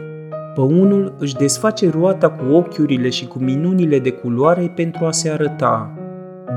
Păunul 0.54 1.14
își 1.18 1.36
desface 1.36 1.90
roata 1.90 2.30
cu 2.30 2.52
ochiurile 2.52 3.08
și 3.08 3.26
cu 3.26 3.38
minunile 3.38 3.98
de 3.98 4.10
culoare 4.10 4.72
pentru 4.74 5.04
a 5.04 5.10
se 5.10 5.30
arăta. 5.30 5.98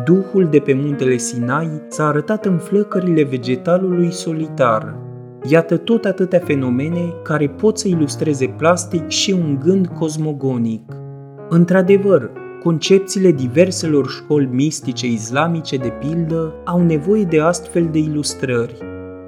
Duhul 0.05 0.47
de 0.49 0.59
pe 0.59 0.73
muntele 0.73 1.17
Sinai 1.17 1.69
s-a 1.87 2.07
arătat 2.07 2.45
în 2.45 2.57
flăcările 2.57 3.23
vegetalului 3.23 4.11
solitar. 4.11 4.95
Iată 5.43 5.77
tot 5.77 6.05
atâtea 6.05 6.39
fenomene 6.39 7.13
care 7.23 7.47
pot 7.47 7.77
să 7.77 7.87
ilustreze 7.87 8.53
plastic 8.57 9.07
și 9.07 9.31
un 9.31 9.59
gând 9.63 9.87
cosmogonic. 9.87 10.83
Într-adevăr, 11.49 12.31
concepțiile 12.63 13.31
diverselor 13.31 14.09
școli 14.09 14.49
mistice 14.51 15.07
islamice, 15.07 15.77
de 15.77 15.93
pildă, 15.99 16.53
au 16.65 16.83
nevoie 16.83 17.23
de 17.23 17.39
astfel 17.39 17.89
de 17.91 17.99
ilustrări. 17.99 18.77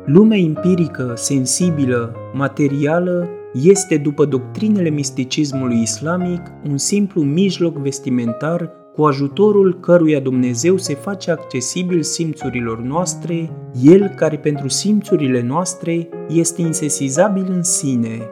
Lumea 0.06 0.38
empirică, 0.38 1.14
sensibilă, 1.16 2.16
materială, 2.34 3.30
este, 3.54 3.98
după 3.98 4.26
doctrinele 4.26 4.90
misticismului 4.90 5.82
islamic, 5.82 6.42
un 6.70 6.78
simplu 6.78 7.22
mijloc 7.22 7.78
vestimentar 7.78 8.72
cu 8.96 9.04
ajutorul 9.04 9.80
căruia 9.80 10.20
Dumnezeu 10.20 10.78
se 10.78 10.94
face 10.94 11.32
accesibil 11.32 12.02
simțurilor 12.02 12.80
noastre, 12.80 13.50
El 13.82 14.08
care 14.08 14.38
pentru 14.38 14.68
simțurile 14.68 15.42
noastre 15.42 16.10
este 16.30 16.62
insesizabil 16.62 17.46
în 17.50 17.64
sine, 17.64 18.30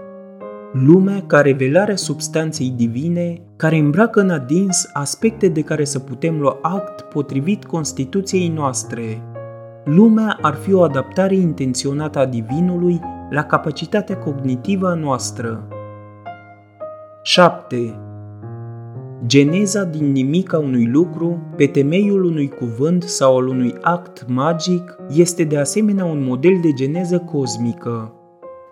lumea 0.73 1.23
ca 1.27 1.41
revelarea 1.41 1.95
substanței 1.95 2.73
divine, 2.75 3.41
care 3.55 3.77
îmbracă 3.77 4.19
în 4.19 4.29
adins 4.29 4.89
aspecte 4.93 5.47
de 5.47 5.61
care 5.61 5.83
să 5.83 5.99
putem 5.99 6.39
lua 6.39 6.57
act 6.61 7.01
potrivit 7.01 7.65
Constituției 7.65 8.47
noastre. 8.47 9.21
Lumea 9.83 10.37
ar 10.41 10.53
fi 10.53 10.73
o 10.73 10.81
adaptare 10.81 11.35
intenționată 11.35 12.19
a 12.19 12.25
divinului 12.25 12.99
la 13.29 13.43
capacitatea 13.43 14.17
cognitivă 14.17 14.87
a 14.87 14.93
noastră. 14.93 15.67
7. 17.23 17.99
Geneza 19.25 19.83
din 19.83 20.11
nimic 20.11 20.53
a 20.53 20.59
unui 20.59 20.85
lucru, 20.85 21.53
pe 21.55 21.65
temeiul 21.65 22.23
unui 22.23 22.49
cuvânt 22.49 23.03
sau 23.03 23.37
al 23.37 23.47
unui 23.47 23.73
act 23.81 24.25
magic, 24.27 24.95
este 25.15 25.43
de 25.43 25.57
asemenea 25.57 26.05
un 26.05 26.23
model 26.23 26.59
de 26.61 26.73
geneză 26.73 27.19
cosmică 27.19 28.15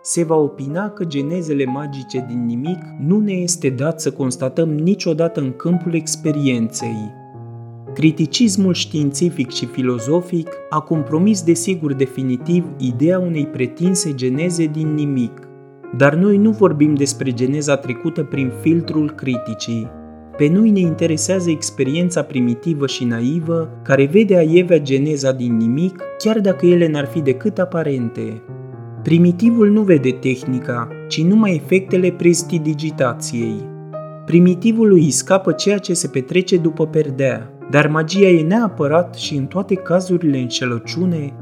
se 0.09 0.23
va 0.23 0.35
opina 0.35 0.89
că 0.89 1.03
genezele 1.03 1.65
magice 1.65 2.25
din 2.27 2.45
nimic 2.45 2.77
nu 2.99 3.19
ne 3.19 3.31
este 3.31 3.69
dat 3.69 4.01
să 4.01 4.11
constatăm 4.11 4.69
niciodată 4.69 5.39
în 5.39 5.51
câmpul 5.51 5.93
experienței. 5.93 7.11
Criticismul 7.93 8.73
științific 8.73 9.51
și 9.51 9.65
filozofic 9.65 10.49
a 10.69 10.79
compromis 10.79 11.41
desigur 11.41 11.93
definitiv 11.93 12.65
ideea 12.77 13.19
unei 13.19 13.45
pretinse 13.45 14.13
geneze 14.13 14.65
din 14.65 14.93
nimic, 14.93 15.47
dar 15.97 16.15
noi 16.15 16.37
nu 16.37 16.51
vorbim 16.51 16.93
despre 16.93 17.31
geneza 17.31 17.77
trecută 17.77 18.23
prin 18.23 18.51
filtrul 18.61 19.11
criticii. 19.11 19.87
Pe 20.37 20.47
noi 20.47 20.69
ne 20.69 20.79
interesează 20.79 21.49
experiența 21.49 22.21
primitivă 22.21 22.87
și 22.87 23.05
naivă 23.05 23.69
care 23.83 24.05
vede 24.05 24.37
aievea 24.37 24.79
geneza 24.79 25.31
din 25.31 25.57
nimic, 25.57 26.03
chiar 26.17 26.39
dacă 26.39 26.65
ele 26.65 26.87
n-ar 26.87 27.05
fi 27.05 27.21
decât 27.21 27.59
aparente. 27.59 28.41
Primitivul 29.03 29.69
nu 29.69 29.81
vede 29.81 30.11
tehnica, 30.11 30.87
ci 31.07 31.23
numai 31.23 31.55
efectele 31.55 32.11
prestidigitației. 32.11 33.67
Primitivul 34.25 34.91
îi 34.91 35.11
scapă 35.11 35.51
ceea 35.51 35.77
ce 35.77 35.93
se 35.93 36.07
petrece 36.07 36.57
după 36.57 36.87
perdea, 36.87 37.53
dar 37.71 37.87
magia 37.87 38.27
e 38.27 38.41
neapărat 38.41 39.15
și 39.15 39.35
în 39.35 39.45
toate 39.45 39.75
cazurile 39.75 40.37
înșelăciune, 40.37 41.33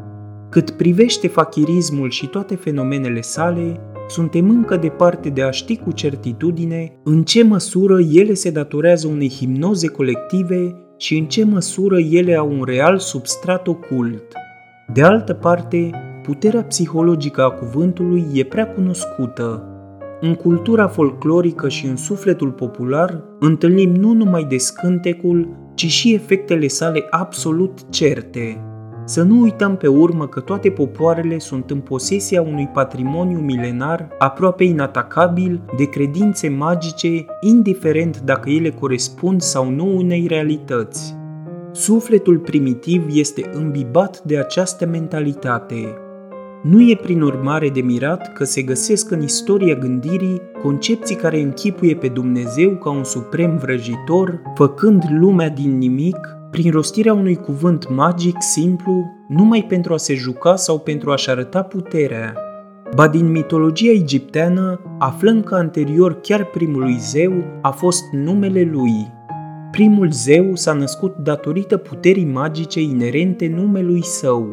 cât 0.50 0.72
privește 0.72 1.28
fachirismul 1.28 2.10
și 2.10 2.28
toate 2.28 2.56
fenomenele 2.56 3.22
sale, 3.22 3.80
suntem 4.10 4.50
încă 4.50 4.76
departe 4.76 5.30
de 5.30 5.42
a 5.42 5.52
ști 5.52 5.78
cu 5.78 5.92
certitudine 5.92 6.92
în 7.04 7.24
ce 7.24 7.44
măsură 7.44 8.00
ele 8.12 8.34
se 8.34 8.50
datorează 8.50 9.08
unei 9.08 9.30
hipnoze 9.30 9.88
colective 9.88 10.76
și 10.98 11.18
în 11.18 11.26
ce 11.26 11.46
măsură 11.46 12.00
ele 12.00 12.36
au 12.36 12.52
un 12.52 12.64
real 12.64 13.00
substrat 13.00 13.68
ocult. 13.68 14.24
De 14.94 15.02
altă 15.02 15.34
parte, 15.34 15.90
puterea 16.28 16.64
psihologică 16.64 17.44
a 17.44 17.50
cuvântului 17.50 18.26
e 18.34 18.44
prea 18.44 18.68
cunoscută. 18.68 19.64
În 20.22 20.36
cultura 20.36 20.88
folclorică 20.88 21.70
și 21.70 21.86
în 21.86 21.96
sufletul 21.96 22.52
popular 22.52 23.24
întâlnim 23.40 23.96
nu 23.96 24.14
numai 24.14 24.44
descântecul, 24.44 25.50
ci 25.76 25.86
și 25.86 26.14
efectele 26.14 26.68
sale 26.68 27.08
absolut 27.10 27.80
certe. 27.90 28.62
Să 29.06 29.24
nu 29.24 29.42
uităm 29.42 29.78
pe 29.78 29.88
urmă 29.88 30.28
că 30.28 30.40
toate 30.40 30.70
popoarele 30.70 31.40
sunt 31.40 31.70
în 31.70 31.80
posesia 31.80 32.42
unui 32.42 32.70
patrimoniu 32.74 33.38
milenar 33.38 34.08
aproape 34.20 34.64
inatacabil 34.64 35.62
de 35.78 35.90
credințe 35.90 36.50
magice, 36.50 37.26
indiferent 37.42 38.20
dacă 38.20 38.50
ele 38.50 38.70
corespund 38.70 39.42
sau 39.42 39.70
nu 39.70 39.98
unei 39.98 40.26
realități. 40.28 41.16
Sufletul 41.72 42.38
primitiv 42.38 43.04
este 43.14 43.50
îmbibat 43.54 44.22
de 44.22 44.38
această 44.38 44.86
mentalitate, 44.86 46.02
nu 46.70 46.82
e 46.82 47.00
prin 47.02 47.22
urmare 47.22 47.70
de 47.70 47.82
mirat 47.82 48.34
că 48.34 48.44
se 48.44 48.62
găsesc 48.62 49.12
în 49.12 49.22
istoria 49.22 49.76
gândirii 49.76 50.42
concepții 50.62 51.16
care 51.16 51.42
închipuie 51.42 51.96
pe 51.96 52.08
Dumnezeu 52.08 52.76
ca 52.76 52.90
un 52.90 53.04
suprem 53.04 53.58
vrăjitor, 53.58 54.42
făcând 54.56 55.04
lumea 55.10 55.50
din 55.50 55.78
nimic, 55.78 56.18
prin 56.52 56.72
rostirea 56.72 57.14
unui 57.14 57.36
cuvânt 57.36 57.90
magic 57.90 58.36
simplu, 58.40 59.06
numai 59.28 59.66
pentru 59.68 59.94
a 59.94 59.98
se 59.98 60.14
juca 60.14 60.56
sau 60.56 60.80
pentru 60.80 61.12
a-și 61.12 61.30
arăta 61.30 61.62
puterea. 61.62 62.34
Ba 62.96 63.08
din 63.08 63.32
mitologia 63.32 63.92
egipteană 63.92 64.82
aflăm 65.00 65.42
că 65.42 65.56
anterior 65.56 66.20
chiar 66.22 66.46
primului 66.46 66.98
zeu 67.00 67.34
a 67.62 67.70
fost 67.70 68.04
numele 68.12 68.70
lui. 68.72 69.16
Primul 69.72 70.12
zeu 70.12 70.56
s-a 70.56 70.74
născut 70.74 71.16
datorită 71.16 71.78
puterii 71.78 72.26
magice 72.26 72.82
inerente 72.82 73.48
numelui 73.56 74.04
său, 74.04 74.50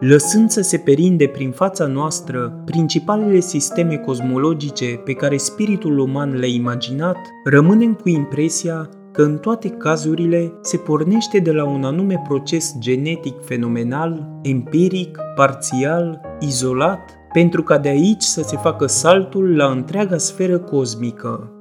lăsând 0.00 0.50
să 0.50 0.60
se 0.60 0.78
perinde 0.78 1.26
prin 1.26 1.50
fața 1.50 1.86
noastră 1.86 2.62
principalele 2.64 3.40
sisteme 3.40 3.96
cosmologice 3.96 4.86
pe 5.04 5.12
care 5.12 5.36
spiritul 5.36 5.98
uman 5.98 6.38
le-a 6.38 6.48
imaginat, 6.48 7.16
rămânem 7.44 7.94
cu 7.94 8.08
impresia 8.08 8.88
că 9.12 9.22
în 9.22 9.38
toate 9.38 9.68
cazurile 9.68 10.52
se 10.62 10.76
pornește 10.76 11.38
de 11.38 11.52
la 11.52 11.64
un 11.64 11.84
anume 11.84 12.22
proces 12.28 12.74
genetic 12.78 13.34
fenomenal, 13.44 14.40
empiric, 14.42 15.18
parțial, 15.34 16.20
izolat, 16.40 17.10
pentru 17.32 17.62
ca 17.62 17.78
de 17.78 17.88
aici 17.88 18.22
să 18.22 18.42
se 18.42 18.56
facă 18.56 18.86
saltul 18.86 19.56
la 19.56 19.66
întreaga 19.66 20.16
sferă 20.16 20.58
cosmică. 20.58 21.52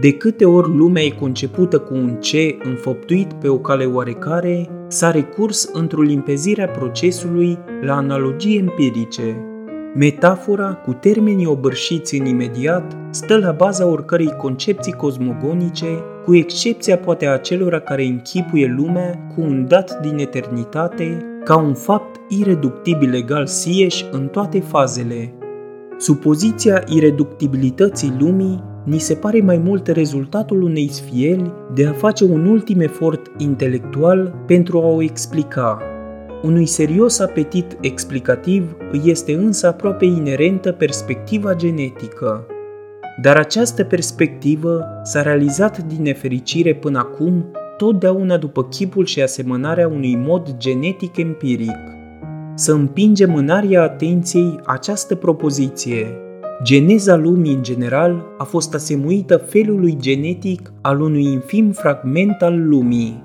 De 0.00 0.12
câte 0.12 0.44
ori 0.44 0.76
lumea 0.76 1.02
e 1.02 1.08
concepută 1.08 1.78
cu 1.78 1.94
un 1.94 2.16
ce 2.20 2.56
înfăptuit 2.64 3.32
pe 3.32 3.48
o 3.48 3.58
cale 3.58 3.84
oarecare, 3.84 4.68
s-a 4.88 5.10
recurs 5.10 5.70
într-o 5.72 6.02
limpezire 6.02 6.62
a 6.62 6.68
procesului 6.68 7.58
la 7.82 7.96
analogii 7.96 8.58
empirice. 8.58 9.36
Metafora, 9.94 10.74
cu 10.74 10.92
termenii 10.92 11.46
obărșiți 11.46 12.18
în 12.18 12.26
imediat, 12.26 12.96
stă 13.10 13.38
la 13.38 13.52
baza 13.52 13.86
oricărei 13.86 14.36
concepții 14.36 14.92
cosmogonice, 14.92 16.02
cu 16.24 16.34
excepția 16.34 16.98
poate 16.98 17.26
a 17.26 17.32
acelora 17.32 17.78
care 17.78 18.04
închipuie 18.04 18.74
lumea 18.76 19.26
cu 19.34 19.40
un 19.40 19.66
dat 19.68 20.00
din 20.00 20.18
eternitate, 20.18 21.18
ca 21.44 21.56
un 21.56 21.74
fapt 21.74 22.20
ireductibil 22.28 23.10
legal 23.10 23.46
sieși 23.46 24.04
în 24.10 24.26
toate 24.26 24.60
fazele. 24.60 25.34
Supoziția 25.98 26.82
ireductibilității 26.88 28.16
lumii 28.18 28.72
ni 28.84 28.98
se 28.98 29.14
pare 29.14 29.40
mai 29.40 29.58
mult 29.58 29.86
rezultatul 29.86 30.62
unei 30.62 30.88
sfieli 30.88 31.52
de 31.74 31.86
a 31.86 31.92
face 31.92 32.24
un 32.24 32.46
ultim 32.46 32.80
efort 32.80 33.30
intelectual 33.36 34.34
pentru 34.46 34.78
a 34.78 34.86
o 34.86 35.02
explica. 35.02 35.82
Unui 36.42 36.66
serios 36.66 37.18
apetit 37.18 37.76
explicativ 37.80 38.76
îi 38.92 39.00
este 39.04 39.34
însă 39.34 39.66
aproape 39.66 40.04
inerentă 40.04 40.72
perspectiva 40.72 41.54
genetică. 41.54 42.46
Dar 43.22 43.36
această 43.36 43.84
perspectivă 43.84 44.84
s-a 45.02 45.22
realizat 45.22 45.84
din 45.84 46.02
nefericire 46.02 46.74
până 46.74 46.98
acum 46.98 47.44
totdeauna 47.76 48.36
după 48.36 48.64
chipul 48.64 49.04
și 49.04 49.22
asemănarea 49.22 49.88
unui 49.88 50.16
mod 50.16 50.56
genetic 50.56 51.16
empiric. 51.16 51.78
Să 52.54 52.72
împingem 52.72 53.34
în 53.34 53.48
aria 53.48 53.82
atenției 53.82 54.60
această 54.64 55.14
propoziție– 55.14 56.06
Geneza 56.62 57.16
lumii 57.16 57.54
în 57.54 57.62
general 57.62 58.24
a 58.38 58.44
fost 58.44 58.74
asemuită 58.74 59.36
felului 59.36 59.96
genetic 60.00 60.72
al 60.80 61.00
unui 61.00 61.24
infim 61.24 61.70
fragment 61.70 62.42
al 62.42 62.68
lumii. 62.68 63.22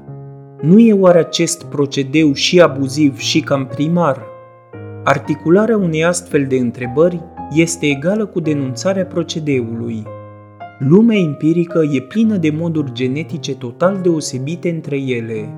Nu 0.61 0.79
e 0.79 0.93
oare 0.93 1.19
acest 1.19 1.63
procedeu 1.63 2.33
și 2.33 2.61
abuziv 2.61 3.17
și 3.17 3.39
cam 3.39 3.65
primar? 3.65 4.25
Articularea 5.03 5.77
unei 5.77 6.03
astfel 6.03 6.45
de 6.47 6.55
întrebări 6.55 7.21
este 7.53 7.85
egală 7.85 8.25
cu 8.25 8.39
denunțarea 8.39 9.05
procedeului. 9.05 10.03
Lumea 10.79 11.17
empirică 11.17 11.81
e 11.91 12.01
plină 12.01 12.37
de 12.37 12.49
moduri 12.49 12.93
genetice 12.93 13.55
total 13.55 13.99
deosebite 14.01 14.69
între 14.69 14.97
ele. 14.97 15.53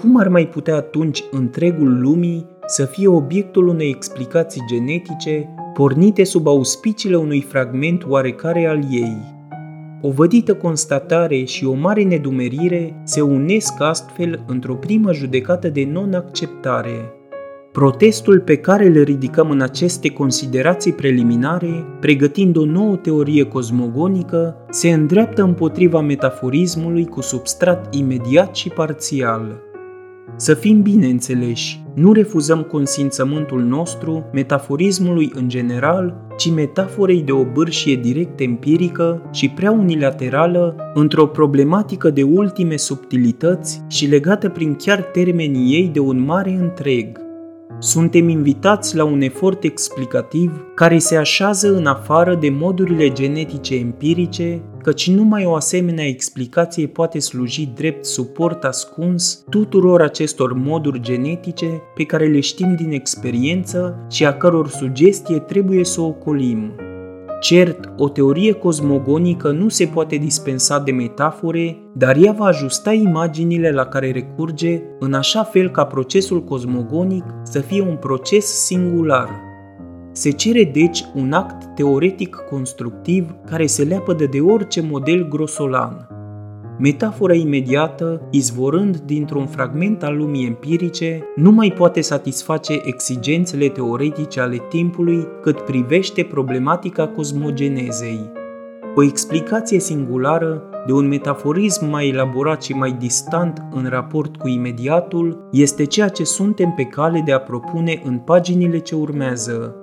cum 0.00 0.18
ar 0.18 0.28
mai 0.28 0.46
putea 0.46 0.76
atunci 0.76 1.24
întregul 1.30 2.00
lumii 2.00 2.46
să 2.66 2.84
fie 2.84 3.08
obiectul 3.08 3.68
unei 3.68 3.88
explicații 3.88 4.62
genetice 4.68 5.48
pornite 5.74 6.24
sub 6.24 6.46
auspiciile 6.46 7.16
unui 7.16 7.40
fragment 7.40 8.04
oarecare 8.06 8.66
al 8.66 8.80
ei? 8.90 9.36
O 10.02 10.10
vădită 10.10 10.54
constatare 10.54 11.44
și 11.44 11.64
o 11.64 11.72
mare 11.72 12.02
nedumerire 12.02 13.00
se 13.04 13.20
unesc 13.20 13.80
astfel 13.80 14.44
într-o 14.46 14.74
primă 14.74 15.12
judecată 15.12 15.68
de 15.68 15.88
non-acceptare. 15.92 17.12
Protestul 17.72 18.40
pe 18.40 18.56
care 18.56 18.86
îl 18.86 19.02
ridicăm 19.02 19.50
în 19.50 19.60
aceste 19.60 20.08
considerații 20.08 20.92
preliminare, 20.92 21.84
pregătind 22.00 22.56
o 22.56 22.64
nouă 22.64 22.96
teorie 22.96 23.44
cosmogonică, 23.44 24.56
se 24.70 24.90
îndreaptă 24.90 25.42
împotriva 25.42 26.00
metaforismului 26.00 27.06
cu 27.06 27.20
substrat 27.20 27.94
imediat 27.94 28.56
și 28.56 28.68
parțial. 28.68 29.67
Să 30.36 30.54
fim 30.54 30.82
bine 30.82 31.06
înțeleși, 31.06 31.82
nu 31.94 32.12
refuzăm 32.12 32.62
consimțământul 32.62 33.62
nostru 33.62 34.24
metaforismului 34.32 35.32
în 35.34 35.48
general, 35.48 36.26
ci 36.36 36.50
metaforei 36.50 37.22
de 37.22 37.32
o 37.32 37.44
bârșie 37.44 37.96
direct 37.96 38.40
empirică 38.40 39.22
și 39.32 39.48
prea 39.48 39.70
unilaterală 39.70 40.76
într-o 40.94 41.26
problematică 41.26 42.10
de 42.10 42.22
ultime 42.22 42.76
subtilități 42.76 43.82
și 43.88 44.06
legată 44.06 44.48
prin 44.48 44.74
chiar 44.74 45.02
termenii 45.02 45.74
ei 45.74 45.90
de 45.92 46.00
un 46.00 46.24
mare 46.24 46.50
întreg– 46.50 47.20
suntem 47.78 48.28
invitați 48.28 48.96
la 48.96 49.04
un 49.04 49.20
efort 49.20 49.64
explicativ 49.64 50.66
care 50.74 50.98
se 50.98 51.16
așează 51.16 51.74
în 51.74 51.86
afară 51.86 52.34
de 52.34 52.50
modurile 52.50 53.12
genetice 53.12 53.74
empirice, 53.74 54.62
căci 54.82 55.10
numai 55.10 55.44
o 55.44 55.54
asemenea 55.54 56.06
explicație 56.06 56.86
poate 56.86 57.18
sluji 57.18 57.66
drept 57.66 58.04
suport 58.04 58.64
ascuns 58.64 59.44
tuturor 59.50 60.02
acestor 60.02 60.52
moduri 60.52 61.00
genetice 61.00 61.82
pe 61.94 62.04
care 62.04 62.26
le 62.26 62.40
știm 62.40 62.74
din 62.74 62.92
experiență 62.92 64.06
și 64.10 64.26
a 64.26 64.36
căror 64.36 64.68
sugestie 64.68 65.38
trebuie 65.38 65.84
să 65.84 66.00
o 66.00 66.10
colim. 66.10 66.72
Cert, 67.40 67.92
o 67.96 68.08
teorie 68.08 68.52
cosmogonică 68.52 69.50
nu 69.50 69.68
se 69.68 69.86
poate 69.86 70.16
dispensa 70.16 70.78
de 70.78 70.92
metafore, 70.92 71.76
dar 71.94 72.16
ea 72.16 72.32
va 72.32 72.44
ajusta 72.44 72.92
imaginile 72.92 73.70
la 73.70 73.84
care 73.84 74.10
recurge 74.10 74.82
în 74.98 75.14
așa 75.14 75.42
fel 75.42 75.70
ca 75.70 75.84
procesul 75.84 76.44
cosmogonic 76.44 77.24
să 77.42 77.60
fie 77.60 77.82
un 77.82 77.96
proces 77.96 78.64
singular. 78.64 79.28
Se 80.12 80.30
cere 80.30 80.64
deci 80.64 81.04
un 81.14 81.32
act 81.32 81.74
teoretic 81.74 82.36
constructiv 82.50 83.34
care 83.46 83.66
se 83.66 83.82
leapădă 83.82 84.24
de 84.24 84.40
orice 84.40 84.80
model 84.80 85.28
grosolan. 85.28 86.17
Metafora 86.80 87.34
imediată, 87.34 88.20
izvorând 88.30 88.96
dintr-un 88.96 89.46
fragment 89.46 90.02
al 90.02 90.16
lumii 90.16 90.46
empirice, 90.46 91.22
nu 91.36 91.50
mai 91.50 91.72
poate 91.76 92.00
satisface 92.00 92.80
exigențele 92.84 93.68
teoretice 93.68 94.40
ale 94.40 94.62
timpului 94.68 95.26
cât 95.42 95.60
privește 95.60 96.22
problematica 96.22 97.08
cosmogenezei. 97.08 98.30
O 98.94 99.02
explicație 99.02 99.80
singulară, 99.80 100.62
de 100.86 100.92
un 100.92 101.08
metaforism 101.08 101.84
mai 101.84 102.08
elaborat 102.08 102.62
și 102.62 102.72
mai 102.72 102.92
distant 102.92 103.62
în 103.70 103.86
raport 103.88 104.36
cu 104.36 104.48
imediatul, 104.48 105.48
este 105.52 105.84
ceea 105.84 106.08
ce 106.08 106.24
suntem 106.24 106.72
pe 106.76 106.84
cale 106.84 107.22
de 107.24 107.32
a 107.32 107.40
propune 107.40 108.02
în 108.04 108.18
paginile 108.18 108.78
ce 108.78 108.94
urmează. 108.94 109.76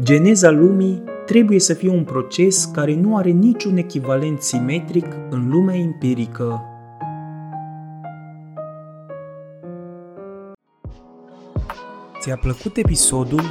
Geneza 0.00 0.50
lumii 0.50 1.02
trebuie 1.26 1.58
să 1.60 1.74
fie 1.74 1.90
un 1.90 2.04
proces 2.04 2.64
care 2.64 2.94
nu 2.94 3.16
are 3.16 3.30
niciun 3.30 3.76
echivalent 3.76 4.40
simetric 4.40 5.06
în 5.30 5.48
lumea 5.48 5.76
empirică. 5.76 6.62
Ți-a 12.20 12.36
plăcut 12.36 12.76
episodul? 12.76 13.42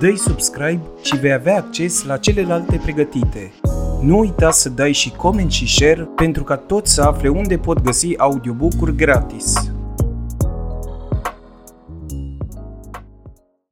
Dă-i 0.00 0.16
subscribe 0.16 0.80
și 1.02 1.16
vei 1.16 1.32
avea 1.32 1.56
acces 1.56 2.04
la 2.04 2.16
celelalte 2.16 2.80
pregătite. 2.82 3.52
Nu 4.02 4.18
uita 4.18 4.50
să 4.50 4.68
dai 4.68 4.92
și 4.92 5.10
coment 5.10 5.50
și 5.50 5.68
share 5.68 6.08
pentru 6.16 6.44
ca 6.44 6.56
toți 6.56 6.94
să 6.94 7.02
afle 7.02 7.28
unde 7.28 7.58
pot 7.58 7.82
găsi 7.82 8.18
audiobook-uri 8.18 8.96
gratis. 8.96 9.72